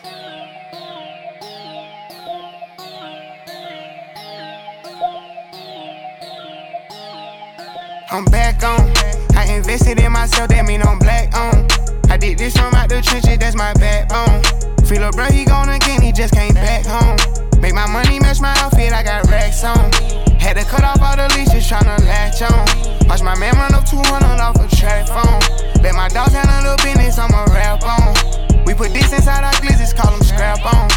I'm 8.11 8.25
back 8.25 8.61
on. 8.65 8.91
I 9.37 9.45
invested 9.55 10.01
in 10.01 10.11
myself, 10.11 10.49
that 10.49 10.65
mean 10.65 10.81
I'm 10.83 10.99
black 10.99 11.33
on. 11.37 11.71
I 12.11 12.17
did 12.17 12.37
this 12.37 12.57
from 12.57 12.73
out 12.73 12.89
the 12.89 13.01
trenches, 13.01 13.37
that's 13.37 13.55
my 13.55 13.71
backbone. 13.75 14.43
Feel 14.83 15.05
up, 15.05 15.15
bro, 15.15 15.31
he 15.31 15.45
gone 15.45 15.69
again, 15.69 16.01
he 16.01 16.11
just 16.11 16.33
came 16.33 16.53
back 16.53 16.85
home. 16.85 17.15
Make 17.61 17.75
my 17.75 17.87
money 17.87 18.19
match 18.19 18.41
my 18.41 18.51
outfit, 18.57 18.91
I 18.91 19.03
got 19.03 19.25
racks 19.31 19.63
on. 19.63 19.89
Had 20.35 20.57
to 20.57 20.65
cut 20.65 20.83
off 20.83 20.99
all 20.99 21.15
the 21.15 21.33
leashes, 21.39 21.63
tryna 21.63 21.97
latch 22.03 22.41
on. 22.41 23.07
Watch 23.07 23.21
my 23.21 23.39
man 23.39 23.55
run 23.55 23.73
up 23.73 23.85
200 23.85 24.03
off 24.41 24.59
a 24.59 24.67
track 24.75 25.07
phone. 25.07 25.39
Let 25.81 25.95
my 25.95 26.09
dogs 26.09 26.33
handle 26.33 26.75
the 26.75 26.83
business, 26.83 27.17
I'ma 27.17 27.45
rap 27.55 27.83
on. 27.83 28.42
We 28.65 28.73
put 28.73 28.93
this 28.93 29.11
inside 29.11 29.43
our 29.43 29.53
glizzes, 29.61 29.95
call 29.95 30.11
them 30.11 30.21
scrap 30.21 30.63
on. 30.65 30.89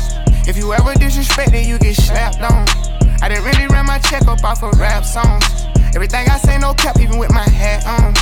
If 0.49 0.57
you 0.57 0.73
ever 0.73 0.95
disrespect 0.95 1.53
it, 1.53 1.67
you 1.67 1.79
get 1.79 1.97
slapped 1.97 2.41
on. 2.41 2.65
I 3.23 3.29
didn't 3.29 3.45
really 3.45 3.67
run 3.67 3.87
my 3.87 3.99
check 3.99 4.27
up 4.29 4.45
off 4.45 4.63
of 4.63 4.79
rap 4.79 5.05
songs. 5.05 5.45
Everything 5.95 6.29
I 6.29 6.39
say, 6.39 6.59
no 6.59 6.75
cap, 6.75 7.01
even 7.01 7.19
with 7.19 7.33
my 7.33 7.49
hat 7.49 7.85
on. 7.87 8.15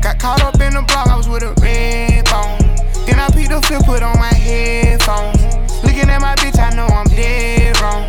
Got 0.00 0.18
caught 0.18 0.42
up 0.42 0.60
in 0.60 0.74
the 0.74 0.82
block, 0.82 1.08
I 1.08 1.16
was 1.16 1.28
with 1.28 1.42
a 1.42 1.52
red 1.60 2.24
bone. 2.30 2.58
Then 3.06 3.18
I 3.18 3.28
peeked 3.30 3.50
the 3.50 3.60
flip, 3.62 3.84
put 3.84 4.02
on 4.02 4.18
my 4.18 4.32
headphones. 4.32 5.42
Looking 5.82 6.08
at 6.08 6.20
my 6.20 6.34
bitch, 6.36 6.58
I 6.58 6.74
know 6.74 6.86
I'm 6.86 7.06
dead 7.08 7.80
wrong. 7.80 8.06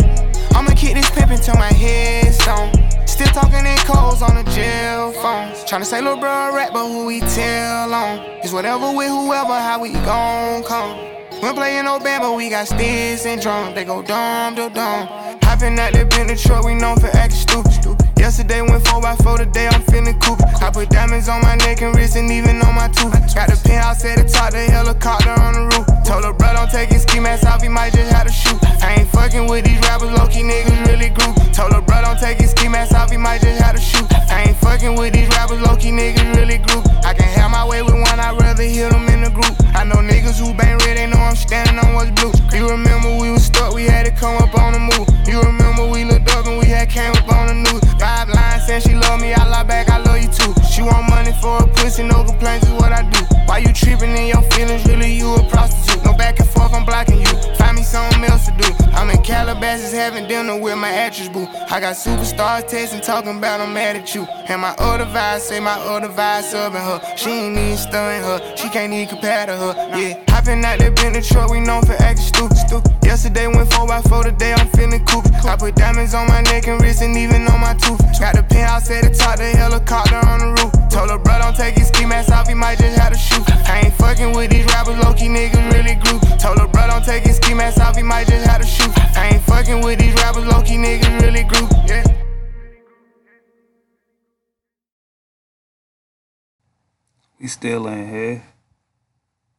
I'ma 0.55 0.75
kick 0.75 0.93
this 0.93 1.09
pimp 1.09 1.31
until 1.31 1.55
my 1.55 1.73
head's 1.73 2.37
stone. 2.37 2.82
Still 3.13 3.27
talking 3.27 3.63
in 3.67 3.77
codes 3.85 4.23
on 4.23 4.33
the 4.33 4.43
jail 4.55 5.11
phone. 5.11 5.51
Tryna 5.69 5.85
say, 5.85 6.01
little 6.01 6.17
bro, 6.17 6.49
a 6.49 6.51
rap, 6.51 6.71
but 6.73 6.87
who 6.87 7.05
we 7.05 7.19
tell 7.19 7.93
on? 7.93 8.17
It's 8.41 8.51
whatever 8.51 8.91
with 8.91 9.09
whoever, 9.09 9.53
how 9.53 9.79
we 9.79 9.91
gon' 9.93 10.63
come. 10.63 10.97
When 11.39 11.53
playing 11.53 11.85
no 11.85 11.99
band, 11.99 12.23
but 12.23 12.35
we 12.35 12.49
got 12.49 12.65
sticks 12.65 13.27
and 13.27 13.39
drums. 13.39 13.75
They 13.75 13.85
go 13.85 14.01
dumb, 14.01 14.55
dumb, 14.55 14.73
dumb. 14.73 15.07
Hopping 15.43 15.77
out 15.77 15.93
the 15.93 16.05
Bentley 16.05 16.37
truck, 16.37 16.65
we 16.65 16.73
known 16.73 16.97
for 16.99 17.15
acting 17.15 17.37
stupid. 17.37 18.02
Yesterday 18.23 18.61
went 18.61 18.81
4x4, 18.85 19.37
today 19.37 19.67
I'm 19.67 19.83
feeling 19.91 20.17
cool. 20.21 20.37
I 20.63 20.71
put 20.71 20.87
diamonds 20.87 21.27
on 21.27 21.41
my 21.41 21.55
neck 21.59 21.81
and 21.81 21.93
wrist 21.93 22.15
and 22.15 22.31
even 22.31 22.55
on 22.63 22.73
my 22.73 22.87
tooth. 22.87 23.11
Got 23.35 23.51
the 23.51 23.59
penthouse 23.59 23.99
at 24.05 24.15
the 24.15 24.23
top, 24.23 24.55
the 24.55 24.63
helicopter 24.63 25.35
on 25.43 25.51
the 25.51 25.63
roof. 25.75 25.83
Told 26.07 26.23
her 26.23 26.31
bro, 26.31 26.55
don't 26.55 26.71
take 26.71 26.87
his 26.87 27.03
ski 27.03 27.19
mask 27.19 27.43
off, 27.43 27.61
he 27.61 27.67
might 27.67 27.91
just 27.91 28.15
have 28.15 28.25
to 28.25 28.31
shoot. 28.31 28.55
I 28.79 29.03
ain't 29.03 29.09
fucking 29.11 29.51
with 29.51 29.65
these 29.65 29.75
rappers, 29.83 30.07
low 30.15 30.31
key 30.31 30.39
niggas 30.39 30.87
really 30.87 31.11
group. 31.11 31.35
Told 31.51 31.75
her 31.75 31.83
bro, 31.83 31.99
don't 31.99 32.17
take 32.17 32.39
his 32.39 32.51
ski 32.51 32.69
mask 32.69 32.95
off, 32.95 33.11
he 33.11 33.17
might 33.17 33.41
just 33.41 33.59
have 33.59 33.75
to 33.75 33.81
shoot. 33.83 34.07
I 34.31 34.47
ain't 34.47 34.55
fucking 34.55 34.95
with 34.95 35.11
these 35.11 35.27
rappers, 35.35 35.59
low 35.59 35.75
key 35.75 35.91
niggas 35.91 36.23
really 36.39 36.63
group. 36.63 36.87
I 37.03 37.11
can 37.11 37.27
have 37.27 37.51
my 37.51 37.67
way 37.67 37.83
with 37.83 37.99
one, 37.99 38.19
I'd 38.23 38.39
rather 38.39 38.63
hear 38.63 38.87
them 38.87 39.03
in 39.11 39.27
the 39.27 39.31
group. 39.35 39.51
I 39.75 39.83
know 39.83 39.99
niggas 39.99 40.39
who 40.39 40.55
bang 40.55 40.79
red, 40.87 40.95
they 40.95 41.11
know 41.11 41.19
I'm 41.19 41.35
standing 41.35 41.75
on 41.75 41.91
what's 41.91 42.15
blue. 42.15 42.31
You 42.55 42.71
remember 42.71 43.19
we 43.19 43.35
was 43.35 43.43
stuck, 43.43 43.75
we 43.75 43.83
had 43.83 44.07
to 44.07 44.15
come 44.15 44.39
up 44.39 44.55
on 44.55 44.71
the 44.71 44.79
move. 44.79 45.11
You 45.27 45.43
remember 45.43 45.91
we 45.91 46.05
looked 46.07 46.31
up 46.31 46.47
and 46.47 46.55
we 46.55 46.71
had 46.71 46.87
came 46.87 47.11
up 47.11 47.27
on 47.27 47.51
the 47.51 47.67
news. 47.67 47.83
Saying 48.63 48.79
she 48.79 48.95
love 48.95 49.19
me, 49.19 49.33
I 49.33 49.45
lie 49.49 49.63
back, 49.63 49.89
I 49.89 49.97
love 49.97 50.21
you 50.21 50.29
too. 50.29 50.53
She 50.71 50.81
want 50.81 51.09
money 51.09 51.33
for 51.41 51.63
a 51.63 51.67
pussy, 51.67 52.03
no 52.03 52.23
complaints 52.23 52.65
is 52.65 52.71
what 52.71 52.93
I 52.93 53.03
do. 53.09 53.19
Why 53.45 53.57
you 53.57 53.73
tripping 53.73 54.15
in 54.15 54.27
your 54.27 54.41
feelings? 54.51 54.85
Really, 54.85 55.11
you 55.11 55.35
a 55.35 55.43
prostitute. 55.49 56.05
No 56.05 56.13
back 56.13 56.39
and 56.39 56.47
forth, 56.47 56.73
I'm 56.73 56.85
blocking 56.85 57.19
you. 57.19 57.33
Find 57.57 57.75
me 57.75 57.83
something 57.83 58.23
else 58.23 58.45
to 58.45 58.55
do. 58.55 58.73
I'm 58.93 59.09
in 59.09 59.21
Calabasas 59.21 59.91
having 59.91 60.29
dinner 60.29 60.57
with 60.57 60.77
my 60.77 60.89
actress 60.89 61.27
boo. 61.27 61.45
I 61.69 61.81
got 61.81 61.95
superstars 61.97 62.69
texting, 62.69 63.03
talking 63.03 63.37
about 63.37 63.59
I'm 63.59 63.73
mad 63.73 63.97
at 63.97 64.15
you. 64.15 64.23
And 64.47 64.61
my 64.61 64.73
other 64.77 65.05
vibe 65.05 65.41
say 65.41 65.59
my 65.59 65.77
other 65.81 66.07
vibe 66.07 66.43
subbing 66.43 66.79
her. 66.79 67.17
She 67.17 67.31
ain't 67.31 67.57
even 67.57 67.77
stunning 67.77 68.23
her, 68.23 68.55
she 68.55 68.69
can't 68.69 68.93
even 68.93 69.09
compare 69.09 69.45
to 69.45 69.57
her. 69.57 69.73
Yeah, 69.99 70.23
hopping 70.43 70.65
out 70.65 70.79
that 70.79 70.95
Bentley 70.95 71.21
truck, 71.21 71.49
we 71.49 71.59
known 71.59 71.83
for 71.85 71.93
acting 72.03 72.25
stupid. 72.25 72.57
stupid. 72.57 72.91
Yesterday 73.03 73.47
went 73.47 73.69
4x4, 73.69 74.23
today 74.23 74.53
I'm 74.53 74.67
feeling 74.75 75.05
cool. 75.05 75.23
I 75.47 75.55
put 75.55 75.75
diamonds 75.75 76.13
on 76.13 76.27
my 76.27 76.41
neck 76.41 76.67
and 76.67 76.81
wrist 76.81 77.01
and 77.01 77.15
even 77.15 77.47
on 77.47 77.59
my 77.61 77.73
tooth. 77.73 77.99
Got 78.19 78.35
the 78.35 78.43
penthouse 78.43 78.89
at 78.91 79.03
the 79.03 79.11
top, 79.15 79.37
the 79.37 79.55
helicopter 79.55 80.19
on 80.19 80.39
the 80.39 80.49
roof. 80.59 80.71
Told 80.89 81.09
her 81.11 81.17
bro, 81.17 81.39
don't 81.39 81.55
take 81.55 81.75
his 81.75 81.87
ski 81.87 82.05
mask 82.05 82.31
off, 82.31 82.47
he 82.47 82.53
might 82.53 82.77
just 82.77 82.97
have 82.97 83.13
to 83.13 83.19
shoot. 83.19 83.43
I 83.67 83.83
ain't 83.85 83.93
fucking 83.95 84.33
with 84.35 84.51
these 84.51 84.65
rappers, 84.65 84.97
low 85.03 85.13
key 85.13 85.31
niggas 85.31 85.63
really 85.71 85.95
group. 85.95 86.21
Told 86.39 86.59
her 86.59 86.67
bro, 86.67 86.87
don't 86.87 87.05
take 87.05 87.23
his 87.23 87.37
ski 87.37 87.53
mask 87.53 87.79
off, 87.79 87.95
he 87.95 88.03
might 88.03 88.27
just 88.27 88.45
have 88.45 88.61
to 88.61 88.67
shoot. 88.67 88.91
I 89.15 89.35
ain't 89.35 89.43
fucking 89.43 89.81
with 89.81 89.99
these 89.99 90.13
rappers, 90.15 90.45
low 90.45 90.61
key 90.61 90.77
niggas 90.77 91.21
really 91.21 91.43
group. 91.43 91.71
Yeah. 91.87 92.03
We 97.39 97.47
still 97.47 97.89
ain't 97.89 98.09
here. 98.09 98.52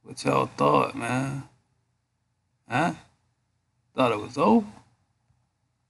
What 0.05 0.23
y'all 0.23 0.47
thought, 0.47 0.95
man? 0.95 1.45
Huh? 2.69 2.93
Thought 3.97 4.13
it 4.13 4.21
was 4.21 4.37
over? 4.37 4.67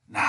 Nah. 0.09 0.23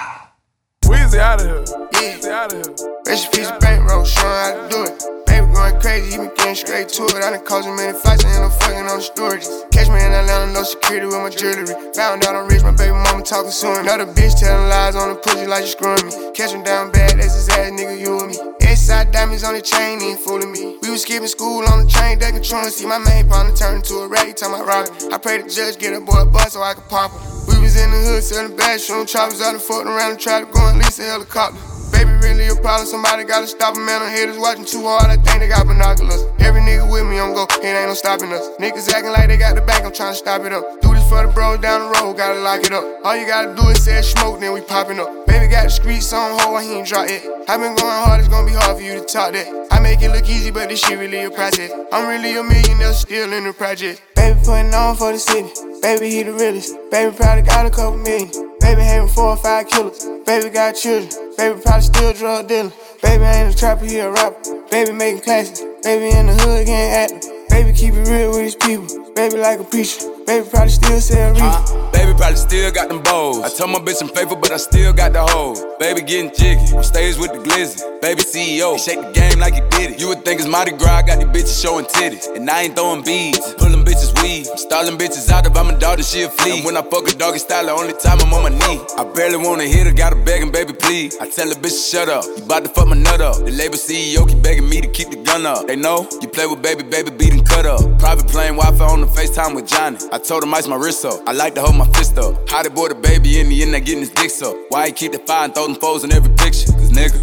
Weezy 0.81 1.19
out 1.19 1.39
of 1.39 1.45
here. 1.45 1.77
Yeah. 1.93 2.17
Weezy 2.17 2.31
out 2.31 2.51
of 2.51 2.65
here. 2.65 2.87
Rest 3.05 3.25
in 3.25 3.31
peace, 3.39 3.51
bankroll, 3.59 4.03
showing 4.03 4.25
how 4.25 4.67
to 4.67 4.69
do 4.69 4.83
it. 4.85 5.14
Going 5.55 5.79
crazy, 5.79 6.11
he 6.11 6.17
been 6.17 6.35
getting 6.35 6.55
straight 6.55 6.89
to 6.99 7.03
it. 7.07 7.23
I 7.23 7.31
done 7.31 7.45
caused 7.45 7.71
many 7.71 7.95
fights, 7.97 8.27
end 8.27 8.43
up 8.43 8.51
fucking 8.59 8.91
on 8.91 8.99
the 8.99 9.05
storages. 9.07 9.47
Catch 9.71 9.87
me 9.87 10.03
in 10.03 10.11
Atlanta, 10.11 10.51
no 10.51 10.63
security 10.63 11.07
with 11.07 11.15
my 11.15 11.31
jewelry. 11.31 11.71
Found 11.95 12.27
out 12.27 12.35
I'm 12.35 12.47
rich, 12.51 12.61
my 12.61 12.75
baby 12.75 12.91
mama 12.91 13.23
talking 13.23 13.55
soon. 13.55 13.79
Another 13.87 14.05
bitch 14.05 14.35
telling 14.35 14.67
lies 14.67 14.95
on 14.99 15.15
the 15.15 15.15
pussy 15.15 15.47
like 15.47 15.63
you 15.63 15.71
screwing 15.71 16.03
me. 16.03 16.11
Catch 16.35 16.51
him 16.51 16.63
down 16.63 16.91
bad, 16.91 17.15
that's 17.15 17.39
his 17.39 17.47
ass, 17.55 17.71
nigga, 17.71 17.95
you 17.95 18.19
and 18.19 18.35
me. 18.35 18.37
Inside 18.67 19.11
diamonds 19.15 19.45
on 19.45 19.55
the 19.55 19.61
chain, 19.61 20.01
ain't 20.01 20.19
fooling 20.19 20.51
me. 20.51 20.77
We 20.83 20.91
was 20.91 21.03
skipping 21.03 21.31
school 21.31 21.63
on 21.71 21.85
the 21.85 21.89
train, 21.89 22.19
they 22.19 22.31
controlling. 22.35 22.69
See 22.69 22.85
my 22.85 22.99
main 22.99 23.29
partner 23.29 23.55
turn 23.55 23.79
into 23.79 24.03
a 24.03 24.07
rat, 24.07 24.35
time 24.35 24.53
I 24.53 24.59
rob. 24.59 24.91
I 25.13 25.17
pray 25.17 25.41
the 25.41 25.47
judge 25.47 25.79
get 25.79 25.95
a 25.95 26.01
boy 26.01 26.19
a 26.19 26.25
bus 26.25 26.51
so 26.53 26.61
I 26.61 26.73
can 26.73 26.83
pop 26.91 27.15
him. 27.15 27.23
We 27.47 27.63
was 27.63 27.79
in 27.79 27.91
the 27.91 27.97
hood 27.97 28.23
selling 28.23 28.57
bad, 28.57 28.81
shooting 28.81 29.07
choppers 29.07 29.39
out 29.39 29.53
and 29.53 29.63
fucking 29.63 29.87
around 29.87 30.11
and 30.11 30.19
try 30.19 30.43
to 30.43 30.45
go 30.51 30.67
and 30.67 30.77
lease 30.79 30.99
a 30.99 31.03
helicopter. 31.03 31.74
Baby, 31.91 32.11
really 32.21 32.47
a 32.47 32.55
problem, 32.55 32.87
somebody 32.87 33.23
gotta 33.23 33.47
stop 33.47 33.75
him, 33.75 33.85
man. 33.85 34.01
I'm 34.01 34.09
haters 34.09 34.37
watching 34.37 34.65
too 34.65 34.83
hard, 34.83 35.09
I 35.09 35.17
think 35.17 35.39
they 35.39 35.47
got 35.47 35.67
binoculars. 35.67 36.23
Every 36.39 36.61
nigga 36.61 36.89
with 36.89 37.05
me, 37.05 37.19
I'm 37.19 37.33
go, 37.33 37.43
it 37.43 37.65
ain't 37.65 37.87
no 37.87 37.93
stopping 37.93 38.31
us. 38.33 38.49
Niggas 38.59 38.89
acting 38.89 39.11
like 39.11 39.27
they 39.27 39.37
got 39.37 39.55
the 39.55 39.61
bank, 39.61 39.85
I'm 39.85 39.93
trying 39.93 40.13
to 40.13 40.17
stop 40.17 40.41
it 40.43 40.53
up. 40.53 40.81
Do 40.81 40.93
this 40.93 41.07
for 41.09 41.25
the 41.25 41.31
bros 41.31 41.59
down 41.59 41.91
the 41.91 41.99
road, 41.99 42.17
gotta 42.17 42.39
lock 42.39 42.61
it 42.61 42.73
up. 42.73 42.83
All 43.03 43.15
you 43.15 43.27
gotta 43.27 43.55
do 43.55 43.67
is 43.69 43.83
say 43.83 44.01
smoke, 44.01 44.39
then 44.39 44.53
we 44.53 44.61
popping 44.61 44.99
up. 44.99 45.27
Baby 45.27 45.47
got 45.47 45.65
the 45.65 45.69
streets 45.69 46.11
on 46.13 46.39
hold, 46.39 46.61
he 46.61 46.73
ain't 46.73 46.87
drop 46.87 47.09
it. 47.09 47.23
I 47.47 47.57
been 47.57 47.75
going 47.75 47.99
hard, 48.05 48.19
it's 48.19 48.29
gonna 48.29 48.47
be 48.47 48.53
hard 48.53 48.77
for 48.77 48.83
you 48.83 48.99
to 48.99 49.05
talk 49.05 49.33
that. 49.33 49.67
I 49.71 49.79
make 49.79 50.01
it 50.01 50.09
look 50.09 50.27
easy, 50.29 50.51
but 50.51 50.69
this 50.69 50.79
shit 50.79 50.97
really 50.97 51.23
a 51.25 51.29
process. 51.29 51.71
I'm 51.91 52.07
really 52.07 52.37
a 52.37 52.43
millionaire, 52.43 52.93
still 52.93 53.31
in 53.33 53.43
the 53.43 53.53
project. 53.53 54.01
Baby 54.15 54.39
putting 54.43 54.73
on 54.73 54.95
for 54.95 55.11
the 55.11 55.19
city. 55.19 55.74
Baby, 55.81 56.09
he 56.09 56.23
the 56.23 56.33
realest. 56.33 56.75
Baby, 56.89 57.15
probably 57.15 57.43
got 57.43 57.65
a 57.65 57.69
couple 57.69 57.97
million. 57.97 58.29
Baby, 58.59 58.81
having 58.81 59.09
four 59.09 59.29
or 59.29 59.37
five 59.37 59.67
killers. 59.67 60.05
Baby, 60.25 60.49
got 60.49 60.75
children. 60.75 61.09
Baby, 61.37 61.61
probably 61.61 61.81
still 61.81 62.13
drug 62.13 62.47
dealer. 62.47 62.71
Baby, 63.01 63.23
ain't 63.23 63.53
a 63.53 63.57
trapper, 63.57 63.85
he 63.85 63.99
a 63.99 64.11
rapper. 64.11 64.63
Baby, 64.71 64.91
making 64.93 65.21
classes. 65.21 65.61
Baby, 65.83 66.15
in 66.17 66.27
the 66.27 66.33
hood, 66.33 66.65
getting 66.65 67.15
active. 67.17 67.49
Baby, 67.49 67.73
keep 67.73 67.93
it 67.93 68.07
real 68.07 68.31
with 68.31 68.41
his 68.41 68.55
people. 68.55 69.13
Baby, 69.13 69.37
like 69.37 69.59
a 69.59 69.63
preacher. 69.63 70.14
Baby, 70.25 70.49
probably 70.49 70.69
still 70.69 70.99
sell 70.99 71.33
reefer. 71.33 71.45
Uh, 71.45 71.91
baby, 71.91 72.13
probably 72.17 72.35
still 72.35 72.71
got 72.71 72.89
them 72.89 73.03
bows. 73.03 73.43
I 73.43 73.49
told 73.49 73.69
my 73.69 73.77
bitch 73.77 74.01
I'm 74.01 74.07
faithful, 74.09 74.37
but 74.37 74.51
I 74.51 74.57
still 74.57 74.91
got 74.91 75.13
the 75.13 75.21
hoes. 75.21 75.63
Baby, 75.77 76.01
getting 76.01 76.31
jiggy. 76.33 76.75
On 76.75 76.83
stage 76.83 77.17
with 77.17 77.31
the 77.31 77.37
glizzy. 77.37 77.77
Baby, 78.01 78.23
CEO. 78.23 78.73
He 78.73 78.79
shake 78.79 79.01
the 79.01 79.11
game 79.11 79.37
like 79.39 79.53
he 79.53 79.61
did 79.69 79.91
it. 79.91 79.99
You 79.99 80.07
would 80.07 80.25
think 80.25 80.39
it's 80.39 80.49
Mardi 80.49 80.71
Gras. 80.71 80.97
I 80.97 81.01
got 81.03 81.19
these 81.19 81.29
bitches 81.29 81.61
showing 81.61 81.85
titties. 81.85 82.25
And 82.35 82.49
I 82.49 82.63
ain't 82.63 82.75
throwing 82.75 83.03
beads. 83.03 83.37
I'm 83.45 83.53
pulling 83.55 83.85
bitches 83.85 84.19
weed. 84.23 84.47
I'm 84.49 84.57
stalling 84.57 84.97
bitches 84.97 85.29
out. 85.29 85.45
If 85.45 85.55
I'm 85.55 85.69
a 85.69 85.77
daughter, 85.77 86.01
she 86.01 86.23
a 86.23 86.29
flea. 86.29 86.57
And 86.57 86.65
when 86.65 86.75
I 86.75 86.81
fuck 86.81 87.07
a 87.07 87.15
doggy 87.15 87.37
style, 87.37 87.65
the 87.67 87.73
only 87.73 87.93
time 87.93 88.19
I'm 88.21 88.33
on 88.33 88.43
my 88.43 88.49
knee. 88.49 88.81
I 88.97 89.03
barely 89.03 89.37
wanna 89.37 89.65
hit 89.65 89.85
her, 89.85 89.93
gotta 89.93 90.15
begging, 90.15 90.51
baby, 90.51 90.73
please. 90.73 91.17
I 91.21 91.29
tell 91.29 91.47
the 91.47 91.55
bitch 91.55 91.91
shut 91.91 92.09
up. 92.09 92.25
You 92.35 92.43
bout 92.45 92.63
to 92.63 92.69
fuck 92.69 92.87
my 92.87 92.95
nut 92.95 93.21
up. 93.21 93.37
The 93.45 93.51
label 93.51 93.77
CEO 93.77 94.27
keep 94.27 94.41
begging 94.41 94.67
me 94.67 94.81
to 94.81 94.87
keep 94.87 95.11
the 95.11 95.17
gun 95.17 95.45
up. 95.45 95.67
They 95.67 95.75
know 95.75 96.09
you 96.19 96.27
play 96.27 96.47
with 96.47 96.63
baby, 96.63 96.81
baby, 96.81 97.11
beating 97.11 97.43
cut 97.45 97.67
up. 97.67 97.81
Private 97.99 98.27
plane, 98.27 98.55
Wi 98.55 98.75
Fi 98.75 98.85
on 98.85 99.01
the 99.01 99.07
FaceTime 99.07 99.53
with 99.53 99.67
Johnny. 99.67 99.97
I 100.15 100.17
told 100.17 100.43
him 100.43 100.53
ice 100.53 100.65
my 100.65 100.77
wrist 100.77 101.03
up. 101.03 101.19
I 101.27 101.33
like 101.33 101.55
to 101.55 101.61
hold 101.61 101.75
my 101.75 101.85
fist 101.87 102.17
up. 102.17 102.49
How 102.49 102.63
they 102.63 102.69
boy 102.69 102.87
the 102.87 102.95
baby 102.95 103.37
in 103.37 103.49
the 103.49 103.61
end, 103.61 103.73
they 103.73 103.81
getting 103.81 103.99
his 103.99 104.11
dicks 104.11 104.41
up. 104.41 104.55
Why 104.69 104.87
he 104.87 104.93
keep 104.93 105.11
the 105.11 105.19
fire 105.19 105.43
and 105.43 105.53
throw 105.53 105.67
them 105.67 105.75
foes 105.75 106.05
in 106.05 106.13
every 106.13 106.33
picture? 106.35 106.71
Cause 106.71 106.89
nigga. 106.89 107.19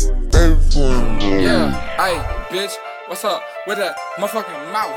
Yeah, 1.40 1.72
hey, 1.96 2.18
bitch, 2.55 2.74
what's 3.07 3.24
up 3.24 3.42
with 3.66 3.78
that 3.78 3.96
motherfucking 4.18 4.72
mouth? 4.74 4.92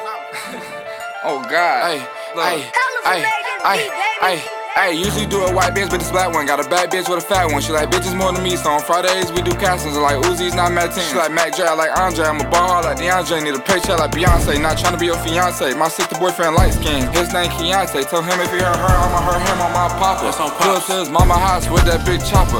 oh 1.23 1.41
God. 1.49 1.89
Hey, 1.89 2.05
hey, 2.35 2.69
hey, 3.05 3.21
hey, 3.63 4.39
hey. 4.39 4.64
Hey, 4.75 4.91
usually 4.91 5.25
do 5.25 5.39
a 5.39 5.55
white 5.55 5.71
bitch, 5.71 5.89
but 5.89 6.03
this 6.03 6.11
black 6.11 6.35
one 6.35 6.45
got 6.45 6.59
a 6.59 6.67
bad 6.67 6.91
bitch 6.91 7.07
with 7.07 7.23
a 7.23 7.25
fat 7.25 7.47
one. 7.47 7.63
She 7.63 7.71
like 7.71 7.87
bitches 7.87 8.11
more 8.11 8.35
than 8.35 8.43
me, 8.43 8.59
so 8.59 8.75
on 8.75 8.83
Fridays 8.83 9.31
we 9.31 9.39
do 9.39 9.55
castings 9.55 9.95
like 9.95 10.19
Uzi's 10.27 10.53
not 10.53 10.75
Matt 10.75 10.91
She 10.91 11.15
like 11.15 11.31
Mac 11.31 11.55
J, 11.55 11.63
I 11.63 11.71
like 11.79 11.95
Andre. 11.95 12.27
I'm 12.27 12.43
a 12.43 12.49
ball 12.51 12.83
like 12.83 12.99
DeAndre, 12.99 13.39
need 13.39 13.55
a 13.55 13.63
paycheck 13.63 14.03
like 14.03 14.11
Beyonce. 14.11 14.59
Not 14.59 14.77
trying 14.77 14.91
to 14.91 14.99
be 14.99 15.07
your 15.07 15.15
fiance. 15.23 15.63
My 15.79 15.87
sister 15.87 16.19
boyfriend 16.19 16.59
light 16.59 16.75
skin, 16.75 17.07
his 17.15 17.31
name 17.31 17.55
Keontae. 17.55 18.03
Tell 18.03 18.19
him 18.19 18.35
if 18.43 18.51
he 18.51 18.59
hurt 18.59 18.75
her, 18.75 18.95
I'ma 18.99 19.23
hurt 19.23 19.39
him 19.47 19.63
on 19.63 19.71
my 19.71 19.87
papa. 19.95 20.27
That's 20.27 20.43
on 20.43 20.51
Pull 20.59 20.75
to 20.75 20.99
his 20.99 21.09
mama 21.09 21.39
house 21.39 21.71
with 21.71 21.87
that 21.87 22.03
big 22.03 22.19
chopper. 22.27 22.59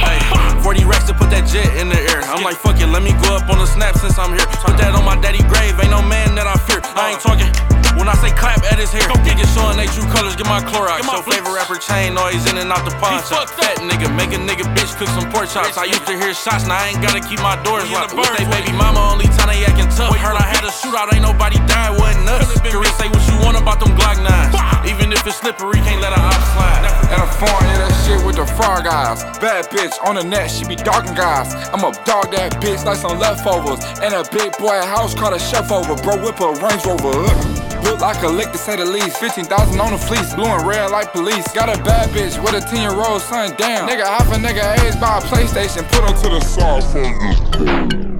Hey, 0.00 0.16
40 0.64 0.88
racks 0.88 1.12
to 1.12 1.14
put 1.14 1.28
that 1.28 1.44
jet 1.44 1.76
in 1.76 1.92
the 1.92 2.00
air. 2.08 2.24
I'm 2.32 2.42
like, 2.42 2.56
fuck 2.56 2.80
it, 2.80 2.88
let 2.88 3.04
me 3.04 3.12
go 3.20 3.36
up 3.36 3.52
on 3.52 3.60
the 3.60 3.66
snap 3.68 4.00
since 4.00 4.16
I'm 4.16 4.32
here. 4.32 4.48
Put 4.64 4.80
that 4.80 4.96
on 4.96 5.04
my 5.04 5.20
daddy 5.20 5.44
grave, 5.44 5.76
ain't 5.76 5.92
no 5.92 6.00
man 6.00 6.34
that 6.40 6.48
I 6.48 6.56
fear. 6.56 6.80
I 6.96 7.12
ain't 7.12 7.20
talking. 7.20 7.69
When 7.98 8.08
I 8.08 8.14
say 8.16 8.30
clap 8.30 8.62
at 8.70 8.78
his 8.78 8.92
hair, 8.92 9.06
niggas 9.26 9.50
showing 9.54 9.76
they 9.76 9.86
true 9.90 10.06
colors, 10.12 10.36
get 10.36 10.46
my 10.46 10.60
Clorox. 10.62 11.02
Show 11.04 11.22
flavor 11.22 11.52
rapper 11.52 11.76
chain 11.76 12.14
noise 12.14 12.46
in 12.50 12.58
and 12.58 12.70
out 12.70 12.84
the 12.84 12.94
pawn 13.02 13.20
shop. 13.26 13.50
Fat 13.50 13.78
nigga, 13.82 14.08
make 14.14 14.30
a 14.30 14.40
nigga 14.40 14.64
bitch 14.74 14.94
cook 14.96 15.08
some 15.12 15.30
pork 15.30 15.50
chops. 15.50 15.76
I 15.76 15.84
used 15.84 16.06
to 16.06 16.14
hear 16.16 16.32
shots, 16.32 16.66
now 16.66 16.78
I 16.78 16.94
ain't 16.94 17.02
gotta 17.02 17.20
keep 17.20 17.40
my 17.40 17.60
doors 17.62 17.90
locked. 17.90 18.14
With 18.14 18.30
they 18.38 18.46
baby 18.46 18.72
mama, 18.72 19.00
only 19.00 19.26
time 19.36 19.48
they 19.48 19.64
acting 19.64 19.90
tough. 19.90 20.16
Heard 20.16 20.36
I 20.36 20.46
had 20.46 20.64
a 20.64 20.72
shootout, 20.72 21.12
ain't 21.12 21.22
nobody 21.22 21.58
died, 21.66 21.98
wasn't 21.98 22.28
us. 22.28 22.60
Career 22.60 22.92
say 23.00 23.08
what 23.08 23.22
you 23.26 23.36
want 23.42 23.56
about 23.56 23.80
them 23.80 23.96
Glock 23.98 24.20
9s. 24.22 24.54
Even 24.86 25.12
if 25.12 25.26
it's 25.26 25.36
slippery, 25.36 25.80
can't 25.80 26.00
let 26.00 26.12
a 26.12 26.20
op 26.20 26.40
slide. 26.54 26.84
At 27.10 27.18
a 27.18 27.28
farm, 27.36 27.64
yeah, 27.64 27.84
that 27.84 27.92
shit 28.06 28.20
with 28.24 28.36
the 28.36 28.46
frog 28.46 28.86
eyes. 28.86 29.24
Bad 29.40 29.68
bitch 29.70 29.96
on 30.06 30.16
the 30.16 30.24
net, 30.24 30.50
she 30.50 30.64
be 30.64 30.76
dogging 30.76 31.14
guys. 31.14 31.54
I'ma 31.74 31.90
dog 32.04 32.30
that 32.32 32.52
bitch 32.62 32.84
like 32.84 32.96
some 32.96 33.18
leftovers. 33.18 33.84
And 34.00 34.14
a 34.14 34.24
big 34.30 34.56
boy 34.58 34.80
house 34.80 35.14
called 35.14 35.34
a 35.34 35.38
chef 35.38 35.70
over. 35.70 35.96
Bro, 36.02 36.24
whip 36.24 36.40
a 36.40 36.52
Range 36.54 36.84
Rover. 36.86 37.69
Look 37.84 38.00
like 38.00 38.22
a 38.22 38.28
lick 38.28 38.52
to 38.52 38.58
say 38.58 38.76
the 38.76 38.84
least. 38.84 39.18
15,000 39.18 39.80
on 39.80 39.92
the 39.92 39.98
fleece, 39.98 40.34
blue 40.34 40.46
and 40.46 40.66
red 40.66 40.90
like 40.90 41.12
police. 41.12 41.46
Got 41.52 41.68
a 41.68 41.82
bad 41.82 42.08
bitch 42.10 42.42
with 42.42 42.54
a 42.54 42.60
10 42.60 42.80
year 42.80 42.92
old 42.94 43.22
son, 43.22 43.54
damn. 43.56 43.88
Nigga, 43.88 44.04
half 44.04 44.28
a 44.28 44.36
nigga 44.36 44.78
age 44.84 45.00
by 45.00 45.18
a 45.18 45.20
PlayStation, 45.20 45.86
put 45.90 46.08
him 46.08 46.16
to 46.22 46.28
the 46.30 46.40
side 46.40 46.84
for 46.84 47.02
you. 47.02 48.10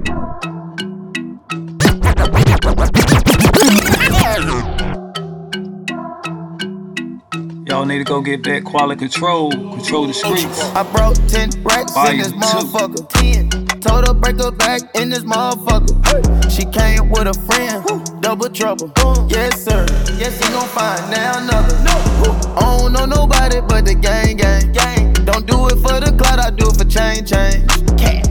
Y'all 7.71 7.85
need 7.85 7.99
to 7.99 8.03
go 8.03 8.21
get 8.21 8.43
that 8.43 8.65
quality 8.65 8.99
control, 8.99 9.49
control 9.49 10.05
the 10.05 10.13
streets. 10.13 10.61
I 10.75 10.83
broke 10.91 11.15
10 11.27 11.63
racks 11.63 11.95
in 11.95 12.17
this 12.17 12.33
motherfucker. 12.33 13.07
10. 13.07 13.79
Told 13.79 14.07
her 14.07 14.13
break 14.13 14.37
her 14.41 14.51
back 14.51 14.81
in 14.95 15.09
this 15.09 15.23
motherfucker. 15.23 16.51
She 16.51 16.65
came 16.65 17.09
with 17.09 17.27
a 17.27 17.33
friend, 17.47 17.81
double 18.21 18.49
trouble. 18.49 18.91
Yes, 19.27 19.63
sir. 19.63 19.85
Yes, 20.17 20.37
he 20.39 20.53
gon' 20.53 20.67
find 20.69 21.01
now 21.11 21.39
another. 21.39 21.75
No. 21.83 21.91
I 22.55 22.77
don't 22.77 22.93
know 22.93 23.05
nobody 23.05 23.59
but 23.61 23.85
the 23.85 23.95
gang, 23.95 24.37
gang, 24.37 24.71
gang. 24.71 25.13
Don't 25.25 25.45
do 25.45 25.67
it 25.67 25.77
for 25.81 25.99
the 25.99 26.15
clout, 26.17 26.39
I 26.39 26.51
do 26.51 26.69
it 26.69 26.77
for 26.77 26.85
change, 26.85 27.29
change. 27.29 27.69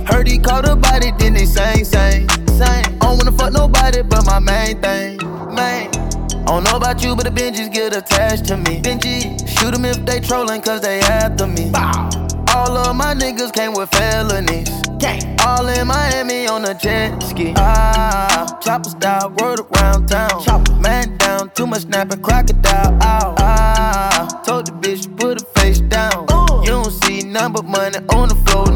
Heard 0.08 0.28
he 0.28 0.38
caught 0.38 0.68
a 0.68 0.76
body, 0.76 1.12
then 1.18 1.34
he 1.34 1.44
sang, 1.44 1.84
sang, 1.84 2.28
sang. 2.58 2.84
I 2.86 2.98
don't 2.98 3.18
wanna 3.18 3.32
fuck 3.32 3.52
nobody 3.52 4.02
but 4.02 4.24
my 4.26 4.38
main 4.38 4.80
thing, 4.80 5.18
main. 5.54 5.90
I 5.90 6.54
don't 6.54 6.64
know 6.64 6.76
about 6.76 7.02
you, 7.02 7.14
but 7.14 7.24
the 7.24 7.30
Benjis 7.30 7.72
get 7.72 7.94
attached 7.94 8.46
to 8.46 8.56
me. 8.56 8.80
Benji, 8.80 9.46
shoot 9.48 9.72
them 9.72 9.84
if 9.84 10.04
they 10.04 10.20
trolling, 10.20 10.62
cause 10.62 10.80
they 10.80 11.00
after 11.00 11.46
me. 11.46 11.70
Bow. 11.70 12.08
All 12.54 12.76
of 12.76 12.96
my 12.96 13.14
niggas 13.14 13.52
came 13.52 13.72
with 13.72 13.88
felonies. 13.90 14.89
Gang. 15.00 15.36
All 15.40 15.66
in 15.68 15.86
Miami 15.86 16.46
on 16.46 16.64
a 16.66 16.74
jet 16.74 17.22
ski. 17.22 17.54
Ah, 17.56 18.58
chopper 18.62 18.90
style, 18.90 19.30
word 19.30 19.60
around 19.60 20.08
town. 20.08 20.42
Chopper. 20.42 20.74
Man 20.74 21.16
down, 21.16 21.50
too 21.54 21.66
much 21.66 21.82
snapping, 21.82 22.20
crocodile. 22.20 22.92
Ow. 23.02 23.34
Ah, 23.38 24.42
told 24.44 24.66
the 24.66 24.72
bitch 24.72 25.04
to 25.04 25.08
put 25.10 25.40
her 25.40 25.46
face 25.56 25.80
down. 25.80 26.26
Uh. 26.28 26.60
You 26.62 26.70
don't 26.70 26.90
see 26.90 27.22
none 27.22 27.52
but 27.52 27.64
money 27.64 27.98
on 28.10 28.28
the 28.28 28.34
floor 28.46 28.69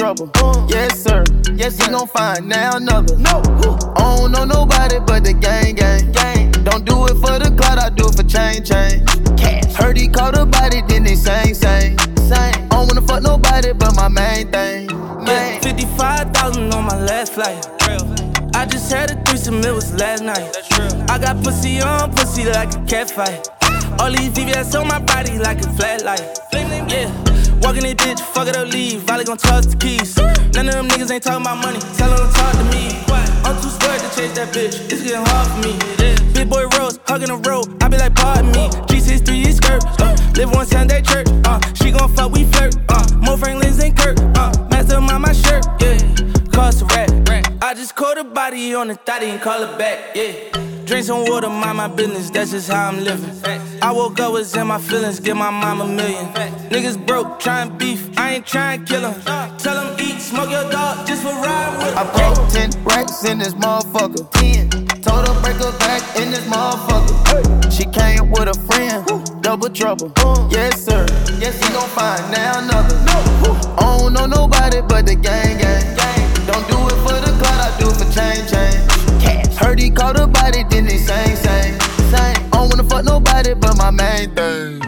trouble. 0.00 0.30
Yes, 0.70 1.02
sir. 1.02 1.24
Yes, 1.54 1.76
he 1.78 1.90
gon' 1.90 2.06
find 2.08 2.48
now 2.48 2.76
another. 2.76 3.18
No, 3.18 3.42
I 3.96 4.16
don't 4.16 4.32
know 4.32 4.44
nobody 4.44 4.98
but 4.98 5.24
the 5.24 5.34
gang, 5.34 5.74
gang, 5.74 6.10
gang. 6.12 6.52
Don't 6.64 6.86
do 6.86 7.04
it 7.04 7.16
for 7.20 7.38
the 7.38 7.54
clout, 7.58 7.78
I 7.78 7.90
do 7.90 8.08
it 8.08 8.14
for 8.16 8.22
change, 8.22 8.70
change. 8.70 9.04
Cash. 9.38 9.74
Heard 9.74 9.98
he 9.98 10.08
caught 10.08 10.38
a 10.38 10.46
body, 10.46 10.80
then 10.88 11.04
he 11.04 11.16
sang, 11.16 11.52
sang, 11.52 11.98
sang. 12.28 12.54
I 12.54 12.68
don't 12.68 12.88
wanna 12.88 13.02
fuck 13.02 13.22
nobody 13.22 13.74
but 13.74 13.94
my 13.94 14.08
main 14.08 14.50
thing. 14.50 14.86
Man. 15.20 15.26
Yeah, 15.26 15.60
55,000 15.60 16.72
on 16.72 16.84
my 16.86 16.98
last 17.04 17.34
flight. 17.34 17.60
I 18.54 18.64
just 18.66 18.90
had 18.90 19.10
a 19.10 19.22
threesome, 19.24 19.60
it 19.60 19.74
was 19.74 19.92
last 20.00 20.22
night. 20.22 20.56
I 21.10 21.18
got 21.18 21.44
pussy 21.44 21.82
on 21.82 22.10
pussy 22.12 22.44
like 22.46 22.74
a 22.74 22.80
cat 22.86 23.10
fight. 23.10 23.48
All 24.00 24.10
these 24.10 24.30
VVS 24.30 24.80
on 24.80 24.88
my 24.88 24.98
body 24.98 25.38
like 25.38 25.60
a 25.60 25.70
flat 25.72 26.04
light. 26.04 26.38
Yeah. 26.88 27.29
Walking 27.62 27.82
this 27.82 27.94
bitch, 27.94 28.20
fuck 28.20 28.48
it 28.48 28.56
up, 28.56 28.68
leave. 28.68 29.00
Valley 29.02 29.24
gon' 29.24 29.36
toss 29.36 29.66
the 29.66 29.76
keys. 29.76 30.16
None 30.54 30.68
of 30.68 30.74
them 30.74 30.88
niggas 30.88 31.10
ain't 31.10 31.22
talking 31.22 31.42
about 31.42 31.58
money. 31.58 31.78
Tell 31.96 32.08
them 32.10 32.26
to 32.26 32.32
talk 32.32 32.52
to 32.52 32.64
me. 32.72 32.96
I'm 33.44 33.56
too 33.60 33.70
scared 33.70 34.00
to 34.00 34.08
chase 34.16 34.34
that 34.36 34.52
bitch. 34.52 34.74
It's 34.92 35.02
getting 35.02 35.24
hard 35.24 35.48
for 35.48 35.60
me. 35.66 35.74
Big 36.34 36.48
boy 36.48 36.66
rose, 36.78 36.98
hugging 37.06 37.28
the 37.28 37.36
road. 37.48 37.82
I 37.82 37.88
be 37.88 37.98
like, 37.98 38.14
pardon 38.14 38.52
me. 38.52 38.68
G63 38.88 39.46
is 39.46 39.56
skirt. 39.56 39.84
Uh, 40.00 40.16
live 40.36 40.54
on 40.54 40.66
Sunday 40.66 41.02
church. 41.02 41.28
Uh, 41.44 41.60
she 41.74 41.90
gon' 41.90 42.08
fuck, 42.14 42.32
we 42.32 42.44
flirt. 42.44 42.76
Uh, 42.88 43.04
Mo 43.16 43.36
Franklin's 43.36 43.78
and 43.78 43.96
Kirk. 43.96 44.18
Uh, 44.36 44.52
up 44.72 45.12
on 45.12 45.20
my 45.22 45.32
shirt. 45.32 45.64
Yeah, 45.80 45.98
cost 46.52 46.82
a 46.82 46.84
rat. 46.86 47.10
I 47.62 47.74
just 47.74 47.94
caught 47.94 48.18
a 48.18 48.24
body 48.24 48.74
on 48.74 48.88
the 48.88 48.94
thotty 48.94 49.26
and 49.26 49.40
call 49.40 49.62
it 49.62 49.78
back. 49.78 50.16
Yeah. 50.16 50.69
Drink 50.90 51.06
some 51.06 51.24
water, 51.24 51.48
mind 51.48 51.76
my 51.76 51.86
business, 51.86 52.30
that's 52.30 52.50
just 52.50 52.68
how 52.68 52.88
I'm 52.88 53.04
living. 53.04 53.30
I 53.80 53.92
woke 53.92 54.18
up, 54.18 54.32
was 54.32 54.56
in 54.56 54.66
my 54.66 54.80
feelings, 54.80 55.20
give 55.20 55.36
my 55.36 55.48
mom 55.48 55.80
a 55.82 55.86
million. 55.86 56.26
Niggas 56.68 57.06
broke, 57.06 57.38
trying 57.38 57.78
beef, 57.78 58.10
I 58.18 58.34
ain't 58.34 58.44
trying 58.44 58.84
kill 58.86 59.08
him. 59.08 59.22
Tell 59.22 59.86
him 59.86 59.94
eat, 60.00 60.18
smoke 60.18 60.50
your 60.50 60.68
dog, 60.68 61.06
just 61.06 61.22
for 61.22 61.28
ride 61.28 61.78
with 61.78 61.96
I 61.96 62.02
broke 62.10 62.50
10 62.50 62.82
racks 62.82 63.24
in 63.24 63.38
this 63.38 63.54
motherfucker. 63.54 64.28
10. 64.32 65.00
Told 65.00 65.28
her 65.28 65.40
break 65.42 65.62
her 65.62 65.70
back 65.78 66.02
in 66.16 66.32
this 66.32 66.44
motherfucker. 66.46 67.70
She 67.70 67.84
came 67.84 68.28
with 68.32 68.48
a 68.48 68.60
friend, 68.66 69.06
double 69.44 69.70
trouble. 69.70 70.12
Yes, 70.50 70.86
sir. 70.86 71.06
Yes, 71.38 71.54
he 71.64 71.72
gon' 71.72 71.88
find 71.90 72.32
now 72.32 72.58
another. 72.58 72.96
I 73.78 73.96
don't 73.96 74.12
know 74.12 74.26
nobody 74.26 74.80
but 74.80 75.06
the 75.06 75.14
gang, 75.14 75.56
gang, 75.56 75.94
gang. 75.94 76.46
Don't 76.46 76.66
do 76.66 76.78
it 76.88 76.89
chain. 79.80 79.96
Heard 79.96 80.16
he 80.16 80.22
a 80.22 80.26
body, 80.26 80.62
then 80.64 80.86
he 80.86 80.98
sang, 80.98 81.36
sang, 81.36 81.80
sang. 82.10 82.36
I 82.36 82.50
don't 82.50 82.68
wanna 82.68 82.84
fuck 82.84 83.04
nobody 83.04 83.54
but 83.54 83.76
my 83.76 83.90
main 83.90 84.34
thing. 84.34 84.78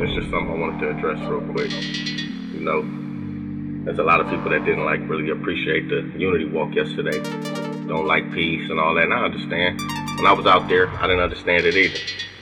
This 0.00 0.24
is 0.24 0.30
something 0.30 0.50
I 0.50 0.58
wanted 0.58 0.80
to 0.80 0.90
address 0.90 1.18
real 1.28 1.40
quick. 1.52 1.70
You 1.72 2.60
know, 2.60 2.82
there's 3.84 3.98
a 3.98 4.02
lot 4.02 4.20
of 4.20 4.28
people 4.28 4.50
that 4.50 4.64
didn't 4.64 4.84
like 4.84 5.00
really 5.08 5.30
appreciate 5.30 5.88
the 5.88 6.12
unity 6.18 6.44
walk 6.44 6.74
yesterday. 6.74 7.22
Don't 7.86 8.06
like 8.06 8.30
peace 8.32 8.68
and 8.70 8.78
all 8.78 8.94
that. 8.94 9.04
And 9.04 9.14
I 9.14 9.24
understand. 9.24 9.80
When 10.16 10.26
I 10.26 10.32
was 10.32 10.46
out 10.46 10.68
there, 10.68 10.88
I 10.88 11.06
didn't 11.06 11.22
understand 11.22 11.64
it 11.64 11.74
either. 11.74 11.98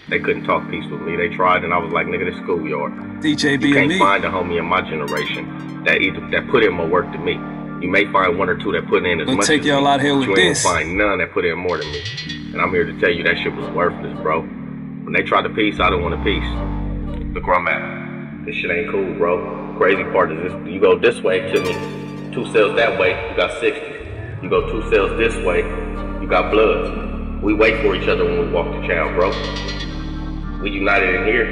They 0.08 0.18
couldn't 0.18 0.44
talk 0.44 0.68
peace 0.70 0.84
with 0.90 1.00
me. 1.02 1.16
They 1.16 1.28
tried, 1.28 1.64
and 1.64 1.72
I 1.72 1.78
was 1.78 1.92
like, 1.92 2.06
nigga, 2.06 2.30
this 2.30 2.40
schoolyard. 2.42 2.92
DJ 3.22 3.60
You 3.62 3.72
can't 3.72 3.98
find 3.98 4.24
a 4.24 4.28
homie 4.28 4.58
in 4.58 4.66
my 4.66 4.82
generation 4.82 5.84
that 5.84 6.02
either 6.02 6.20
that 6.30 6.48
put 6.48 6.64
in 6.64 6.74
more 6.74 6.86
work 6.86 7.10
than 7.12 7.24
me. 7.24 7.61
You 7.82 7.88
may 7.88 8.04
find 8.12 8.38
one 8.38 8.48
or 8.48 8.56
two 8.56 8.70
that 8.72 8.86
put 8.86 9.04
in 9.04 9.20
as 9.20 9.26
Gonna 9.26 9.38
much 9.38 9.46
take 9.48 9.62
as 9.62 9.66
y'all 9.66 9.80
me, 9.82 9.88
out 9.88 10.00
here 10.00 10.16
with 10.16 10.28
you 10.28 10.36
ain't 10.36 10.54
this. 10.54 10.62
gonna 10.62 10.76
find 10.78 10.96
none 10.96 11.18
that 11.18 11.32
put 11.32 11.44
in 11.44 11.58
more 11.58 11.78
than 11.78 11.90
me. 11.90 12.00
And 12.52 12.60
I'm 12.60 12.70
here 12.70 12.84
to 12.84 13.00
tell 13.00 13.10
you 13.10 13.24
that 13.24 13.36
shit 13.38 13.52
was 13.56 13.68
worthless, 13.70 14.16
bro. 14.20 14.42
When 14.42 15.12
they 15.12 15.22
tried 15.22 15.42
to 15.42 15.48
peace, 15.50 15.80
I 15.80 15.90
don't 15.90 16.00
want 16.00 16.14
a 16.14 16.22
peace. 16.22 16.46
Look 17.34 17.44
where 17.44 17.56
I'm 17.56 17.66
at. 17.66 18.46
This 18.46 18.54
shit 18.54 18.70
ain't 18.70 18.88
cool, 18.90 19.14
bro. 19.14 19.74
Crazy 19.78 20.04
part 20.12 20.30
is 20.30 20.52
this: 20.52 20.68
you 20.72 20.78
go 20.80 20.96
this 20.96 21.20
way 21.22 21.40
to 21.40 21.60
me, 21.60 22.32
two 22.32 22.44
cells 22.52 22.76
that 22.76 23.00
way, 23.00 23.10
you 23.30 23.36
got 23.36 23.58
60. 23.60 23.80
You 24.44 24.48
go 24.48 24.70
two 24.70 24.88
cells 24.90 25.18
this 25.18 25.34
way, 25.44 25.62
you 26.20 26.28
got 26.28 26.52
bloods. 26.52 27.42
We 27.42 27.52
wait 27.52 27.80
for 27.82 27.96
each 27.96 28.06
other 28.06 28.24
when 28.24 28.38
we 28.46 28.52
walk 28.52 28.66
the 28.80 28.86
town, 28.86 29.14
bro. 29.16 29.30
We 30.62 30.70
united 30.70 31.16
in 31.16 31.24
here. 31.26 31.46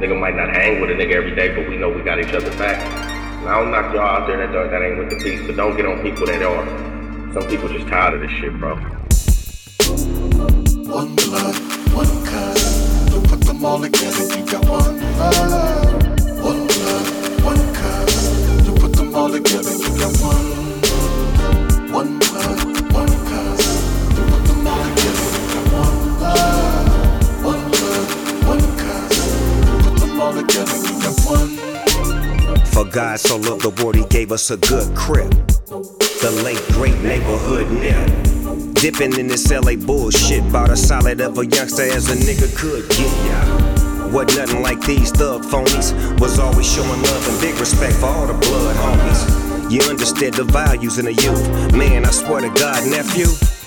Nigga 0.00 0.18
might 0.18 0.34
not 0.34 0.48
hang 0.48 0.80
with 0.80 0.90
a 0.90 0.94
nigga 0.94 1.14
every 1.14 1.34
day, 1.34 1.54
but 1.54 1.68
we 1.68 1.76
know 1.76 1.90
we 1.90 2.00
got 2.02 2.18
each 2.18 2.32
other 2.32 2.50
back. 2.56 3.03
I 3.46 3.60
don't 3.60 3.70
knock 3.70 3.92
y'all 3.94 4.00
out 4.00 4.26
there 4.26 4.38
that, 4.38 4.70
that 4.70 4.82
ain't 4.82 4.96
with 4.96 5.10
the 5.10 5.16
peace, 5.22 5.46
but 5.46 5.54
don't 5.54 5.76
get 5.76 5.84
on 5.84 6.00
people 6.00 6.24
that 6.24 6.40
are. 6.40 6.64
Some 7.34 7.46
people 7.46 7.68
just 7.68 7.86
tired 7.88 8.14
of 8.14 8.20
this 8.22 8.30
shit, 8.40 8.58
bro. 8.58 8.74
One 10.88 11.14
blood, 11.14 11.54
one 11.92 12.24
cuz. 12.24 13.10
Don't 13.10 13.28
put 13.28 13.40
them 13.42 13.62
all 13.62 13.78
together, 13.78 14.24
you 14.32 14.46
got 14.46 14.64
one 14.64 14.98
blood. 14.98 15.92
One 16.40 16.66
one 17.44 17.60
put 18.80 18.92
them 18.96 19.14
all 19.14 19.28
together, 19.28 19.72
you 19.76 19.92
got 20.00 20.16
one. 20.24 20.48
One 21.92 22.16
one 22.16 22.56
put 22.64 22.80
them 22.80 22.96
all 22.96 24.82
together, 24.82 25.20
you 25.20 25.44
got 25.52 25.68
one. 25.68 26.00
One 27.44 27.60
one 28.40 28.62
put 29.84 29.94
them 30.00 30.20
all 30.20 30.32
together, 30.32 30.76
you 30.80 30.96
got 31.02 31.20
one. 31.28 31.53
For 32.74 32.84
God 32.84 33.20
so 33.20 33.36
loved 33.36 33.62
the 33.62 33.70
world, 33.70 33.94
he 33.94 34.04
gave 34.06 34.32
us 34.32 34.50
a 34.50 34.56
good 34.56 34.96
crib. 34.96 35.30
The 35.70 36.42
late 36.42 36.58
great 36.74 37.00
neighborhood 37.02 37.70
nip. 37.70 38.74
Dipping 38.74 39.16
in 39.16 39.28
this 39.28 39.48
LA 39.48 39.76
bullshit, 39.76 40.40
about 40.40 40.70
a 40.70 40.76
solid 40.76 41.20
of 41.20 41.38
a 41.38 41.46
youngster 41.46 41.84
as 41.84 42.10
a 42.10 42.16
nigga 42.16 42.50
could 42.58 42.88
get 42.88 43.14
ya. 43.30 44.10
What 44.10 44.34
nothing 44.34 44.60
like 44.60 44.80
these 44.80 45.12
thug 45.12 45.42
phonies 45.44 45.94
was 46.18 46.40
always 46.40 46.66
showing 46.66 47.00
love 47.00 47.28
and 47.28 47.40
big 47.40 47.54
respect 47.60 47.94
for 47.94 48.06
all 48.06 48.26
the 48.26 48.34
blood 48.34 48.74
homies. 48.74 49.70
You 49.70 49.80
understood 49.88 50.34
the 50.34 50.42
values 50.42 50.98
in 50.98 51.04
the 51.04 51.14
youth. 51.14 51.46
Man, 51.76 52.04
I 52.04 52.10
swear 52.10 52.40
to 52.40 52.48
God, 52.58 52.90
nephew, 52.90 53.26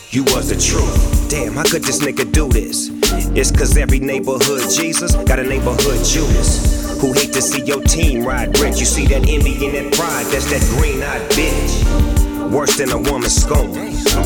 you 0.09 0.25
was 0.35 0.49
the 0.49 0.59
truth. 0.59 1.29
Damn, 1.29 1.53
how 1.53 1.63
could 1.63 1.85
this 1.85 2.03
nigga 2.03 2.29
do 2.29 2.49
this? 2.49 2.89
It's 3.37 3.51
cause 3.51 3.77
every 3.77 3.99
neighborhood 3.99 4.69
Jesus 4.69 5.15
got 5.15 5.39
a 5.39 5.43
neighborhood 5.43 6.03
Judas 6.03 6.76
who 6.99 7.13
hate 7.13 7.33
to 7.33 7.41
see 7.41 7.61
your 7.63 7.81
team 7.83 8.25
ride 8.25 8.57
rich. 8.59 8.79
You 8.79 8.85
see 8.85 9.05
that 9.07 9.27
envy 9.27 9.65
and 9.65 9.75
that 9.75 9.93
pride, 9.93 10.25
that's 10.27 10.49
that 10.51 10.61
green 10.77 11.01
eyed 11.03 11.29
bitch. 11.31 12.51
Worse 12.51 12.77
than 12.77 12.91
a 12.91 12.97
woman's 12.97 13.35
scorn. 13.35 13.71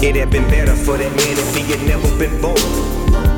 It 0.04 0.16
had 0.16 0.30
been 0.30 0.48
better 0.50 0.76
for 0.76 0.98
that 0.98 1.12
man 1.12 1.38
if 1.38 1.56
he 1.56 1.64
had 1.72 1.82
never 1.88 2.08
been 2.18 2.42
born. 2.42 2.56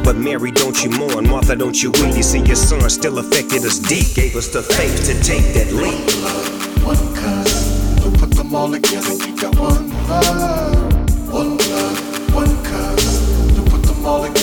But 0.04 0.17
Mary, 0.17 0.52
don't 0.52 0.84
you 0.84 0.89
mourn. 0.89 1.28
Martha, 1.30 1.56
don't 1.56 1.82
you 1.82 1.91
weep. 1.91 2.15
You 2.15 2.24
see, 2.24 2.39
your 2.39 2.56
son 2.58 2.89
still 2.89 3.19
affected 3.19 3.63
us 3.63 3.80
deep. 3.80 4.13
Gave 4.13 4.36
us 4.36 4.50
the 4.50 4.62
faith 4.62 5.06
to 5.08 5.13
take 5.24 5.54
that 5.54 5.72
leap. 5.72 6.04
One 6.84 6.98
cuz. 7.15 8.04
Don't 8.04 8.19
put 8.19 8.32
them 8.32 8.54
all 8.54 8.69
together, 8.69 9.13
you 9.26 9.36
got 9.38 9.58
one 9.58 9.89
blood. 9.89 10.76
One 11.32 11.56
blood, 11.56 11.98
one 12.34 12.63
cuz. 12.63 13.56
Don't 13.56 13.69
put 13.72 13.84
them 13.84 14.06
all 14.06 14.22
together, 14.28 14.42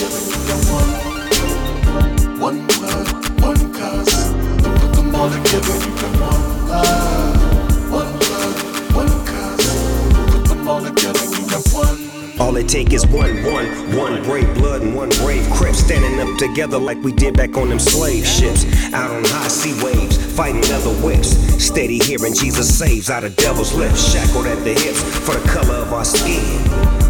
All 12.39 12.55
it 12.55 12.69
take 12.69 12.93
is 12.93 13.05
one, 13.07 13.43
one, 13.43 13.67
one 13.93 14.23
brave 14.23 14.53
blood 14.55 14.81
and 14.81 14.95
one 14.95 15.09
brave 15.09 15.45
crip 15.51 15.75
standing 15.75 16.21
up 16.21 16.37
together 16.37 16.79
like 16.79 17.03
we 17.03 17.11
did 17.11 17.35
back 17.35 17.57
on 17.57 17.67
them 17.67 17.79
slave 17.79 18.25
ships. 18.25 18.63
Out 18.93 19.11
on 19.11 19.25
high 19.25 19.49
sea 19.49 19.73
waves, 19.83 20.15
fighting 20.37 20.61
leather 20.61 20.93
whips. 21.05 21.31
Steady 21.61 21.97
hearing 21.99 22.33
Jesus 22.33 22.73
saves 22.73 23.09
out 23.09 23.25
of 23.25 23.35
devil's 23.35 23.73
lips. 23.73 24.13
Shackled 24.13 24.45
at 24.45 24.63
the 24.63 24.73
hips 24.73 25.01
for 25.19 25.35
the 25.35 25.49
color 25.49 25.75
of 25.75 25.91
our 25.91 26.05
skin. 26.05 26.61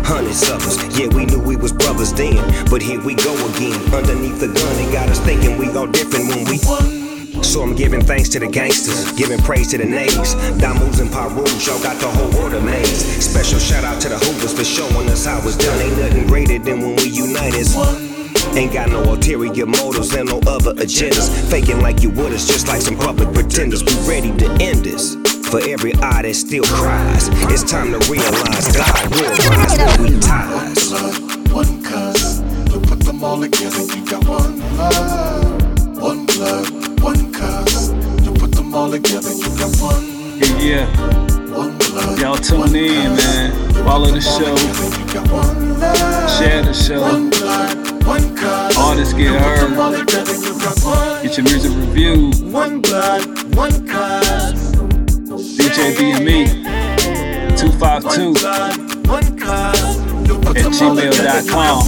Hundreds 0.04 0.50
of 0.50 0.66
us, 0.66 1.00
yeah, 1.00 1.08
we 1.14 1.26
knew 1.28 1.40
we 1.40 1.58
was 1.58 1.74
brothers 1.74 2.12
then. 2.12 2.42
But 2.72 2.82
here 2.82 3.00
we 3.00 3.14
go 3.14 3.34
again. 3.54 3.80
Underneath 3.94 4.40
the 4.40 4.48
gun, 4.48 4.76
they 4.78 4.92
got 4.92 5.10
us 5.10 5.20
thinking 5.20 5.60
we 5.60 5.70
all 5.70 5.86
different 5.86 6.28
when 6.28 6.46
we. 6.46 6.81
So 7.52 7.62
I'm 7.62 7.76
giving 7.76 8.00
thanks 8.00 8.30
to 8.30 8.40
the 8.40 8.48
gangsters, 8.48 9.12
giving 9.12 9.38
praise 9.40 9.68
to 9.72 9.78
the 9.78 9.84
nays. 9.84 10.36
Damus 10.56 11.02
and 11.02 11.12
Pirus, 11.12 11.68
y'all 11.68 11.84
got 11.84 12.00
the 12.00 12.08
whole 12.08 12.32
world 12.32 12.54
amazed. 12.54 13.22
Special 13.22 13.60
shout 13.60 13.84
out 13.84 14.02
to 14.04 14.08
the 14.08 14.16
Hoovers 14.16 14.58
for 14.58 14.64
showing 14.64 15.10
us 15.10 15.26
how 15.26 15.38
it's 15.40 15.58
done. 15.58 15.78
Ain't 15.82 15.98
nothing 15.98 16.28
greater 16.28 16.58
than 16.60 16.80
when 16.80 16.96
we 16.96 17.10
unite 17.10 17.54
as 17.56 17.76
one. 17.76 18.08
Ain't 18.56 18.72
got 18.72 18.88
no 18.90 19.04
ulterior 19.04 19.66
motives 19.66 20.16
and 20.16 20.30
no 20.30 20.40
other 20.48 20.74
agendas. 20.76 21.28
Faking 21.52 21.82
like 21.82 22.02
you 22.02 22.10
would 22.12 22.32
us, 22.32 22.48
just 22.48 22.70
like 22.70 22.80
some 22.80 22.96
public 22.96 23.34
pretenders. 23.34 23.84
We 23.84 24.00
ready 24.08 24.32
to 24.38 24.48
end 24.64 24.86
this. 24.86 25.16
For 25.52 25.60
every 25.60 25.94
eye 25.96 26.22
that 26.22 26.36
still 26.36 26.64
cries, 26.64 27.28
it's 27.52 27.70
time 27.70 27.92
to 27.92 28.00
realize 28.10 28.72
God 28.72 29.12
will 29.12 29.28
rise 29.52 29.78
when 30.00 30.14
we 30.14 30.20
ties. 30.22 30.90
One 31.52 31.84
cuz. 31.84 32.40
Don't 32.72 32.88
put 32.88 33.02
them 33.02 33.22
all 33.22 33.42
together, 33.42 33.84
you 33.94 34.06
got 34.06 34.24
one 34.26 34.58
blood. 34.58 36.00
One 36.00 36.26
blood, 36.26 36.81
together, 38.92 39.32
you 39.32 39.48
got 39.58 39.76
one. 39.80 40.04
Yeah, 40.38 40.60
yeah. 40.60 40.86
Y'all 42.20 42.36
tune 42.36 42.76
in, 42.76 43.16
man. 43.16 43.74
Follow 43.86 44.08
the 44.08 44.20
show. 44.20 44.56
Share 46.38 46.62
the 46.62 46.74
show. 46.74 47.02
Artists 48.78 49.14
get 49.14 49.40
heard. 49.40 50.08
Get 51.24 51.38
your 51.38 51.46
music 51.46 51.72
reviewed. 51.72 52.52
One 52.52 52.82
blood, 52.82 53.26
one 53.56 53.88
cuz. 53.88 54.72
DJ 55.58 55.96
BME 55.96 56.48
252 57.58 58.48
at 60.58 60.66
gmail.com. 60.74 61.82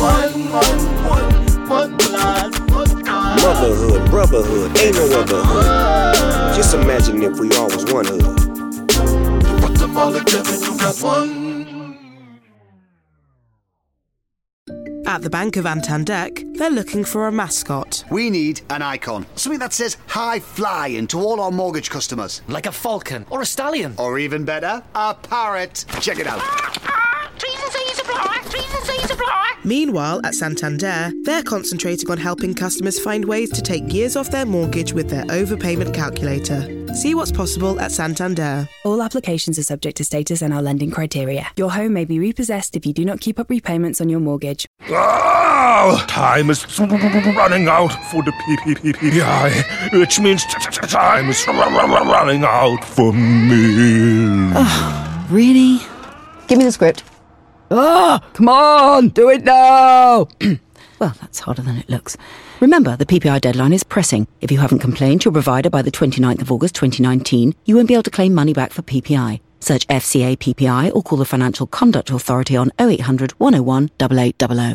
Motherhood, 3.44 4.10
brotherhood, 4.10 4.78
ain't 4.80 4.96
no 4.96 5.20
other 5.20 5.42
hood. 5.44 6.56
Just 6.56 6.74
imagine 6.74 7.22
if 7.22 7.38
we 7.38 7.52
all 7.58 7.66
was 7.66 7.84
one 7.92 8.06
hood. 8.06 8.24
Put 9.62 9.78
them 9.78 9.98
all 9.98 10.14
together, 10.14 10.54
you 10.54 10.78
got 10.78 10.96
one. 11.02 11.44
At 15.06 15.22
the 15.22 15.30
Bank 15.30 15.58
of 15.58 15.66
Antandek, 15.66 16.58
they're 16.58 16.70
looking 16.70 17.04
for 17.04 17.28
a 17.28 17.32
mascot. 17.34 18.06
We 18.10 18.30
need 18.30 18.62
an 18.70 18.82
icon. 18.82 19.26
Something 19.36 19.60
that 19.60 19.74
says 19.74 19.98
high 20.08 20.40
flying 20.40 21.06
to 21.08 21.20
all 21.20 21.42
our 21.42 21.52
mortgage 21.52 21.90
customers. 21.90 22.42
Like 22.48 22.66
a 22.66 22.72
falcon 22.72 23.26
or 23.30 23.42
a 23.42 23.46
stallion. 23.46 23.94
Or 23.98 24.18
even 24.18 24.46
better, 24.46 24.82
a 24.96 25.14
parrot. 25.14 25.84
Check 26.00 26.20
it 26.20 26.28
out. 26.28 26.42
Trees 29.04 29.10
and 29.10 29.10
C's 29.10 29.12
apply. 29.12 29.12
Trees 29.12 29.12
and 29.12 29.12
C's 29.12 29.12
apply. 29.12 29.40
Meanwhile, 29.66 30.22
at 30.26 30.36
Santander, 30.36 31.12
they're 31.24 31.44
concentrating 31.44 32.10
on 32.12 32.18
helping 32.18 32.54
customers 32.54 33.00
find 33.00 33.24
ways 33.26 33.50
to 33.52 33.62
take 33.62 33.94
years 33.94 34.16
off 34.16 34.30
their 34.32 34.46
mortgage 34.46 34.92
with 34.94 35.10
their 35.10 35.24
overpayment 35.26 35.94
calculator. 35.94 36.80
See 36.94 37.16
what's 37.16 37.32
possible 37.32 37.80
at 37.80 37.92
Santander. 37.92 38.68
All 38.86 39.02
applications 39.02 39.58
are 39.58 39.64
subject 39.64 39.98
to 39.98 40.04
status 40.04 40.42
and 40.42 40.54
our 40.54 40.62
lending 40.62 40.92
criteria. 40.92 41.48
Your 41.58 41.72
home 41.72 41.94
may 41.94 42.06
be 42.06 42.20
repossessed 42.20 42.76
if 42.76 42.86
you 42.86 42.94
do 42.94 43.04
not 43.06 43.20
keep 43.22 43.40
up 43.40 43.50
repayments 43.50 44.00
on 44.02 44.10
your 44.10 44.20
mortgage. 44.20 44.68
Oh, 44.90 46.04
time 46.08 46.50
is 46.52 46.66
running 46.80 47.68
out 47.68 47.94
for 48.12 48.22
the 48.22 48.32
PPPPI, 48.32 50.00
which 50.00 50.20
means 50.20 50.44
t- 50.46 50.54
t- 50.60 50.88
time 50.88 51.30
is 51.30 51.44
r- 51.48 51.56
r- 51.56 52.06
running 52.06 52.44
out 52.44 52.84
for 52.84 53.12
me. 53.14 54.52
Really? 55.30 55.80
Give 56.48 56.60
me 56.60 56.66
the 56.66 56.72
script. 56.72 57.04
Ah, 57.76 58.22
come 58.34 58.50
on, 58.50 59.10
do 59.10 59.30
it 59.30 59.44
now. 59.44 60.28
well, 61.00 61.16
that's 61.20 61.40
harder 61.40 61.64
than 61.64 61.78
it 61.78 61.90
looks. 61.90 62.16
Remember, 62.60 62.96
the 62.96 63.06
PPI 63.06 63.42
deadline 63.42 63.74
is 63.74 63.84
pressing. 63.84 64.28
If 64.42 64.52
you 64.52 64.60
haven't 64.60 64.78
complained 64.78 65.22
to 65.22 65.26
your 65.26 65.34
provider 65.34 65.72
by 65.72 65.82
the 65.82 65.90
29th 65.90 66.42
of 66.42 66.52
August 66.52 66.76
2019, 66.76 67.56
you 67.66 67.76
won't 67.76 67.88
be 67.88 67.96
able 67.96 68.04
to 68.04 68.12
claim 68.12 68.36
money 68.36 68.54
back 68.54 68.72
for 68.72 68.84
PPI. 68.84 69.40
Search 69.60 69.88
FCA 69.88 70.38
PPI 70.38 70.94
or 70.94 71.02
call 71.02 71.18
the 71.18 71.26
Financial 71.26 71.66
Conduct 71.66 72.12
Authority 72.12 72.56
on 72.56 72.72
0800 72.80 73.32
101 73.40 73.90
8800. 74.00 74.72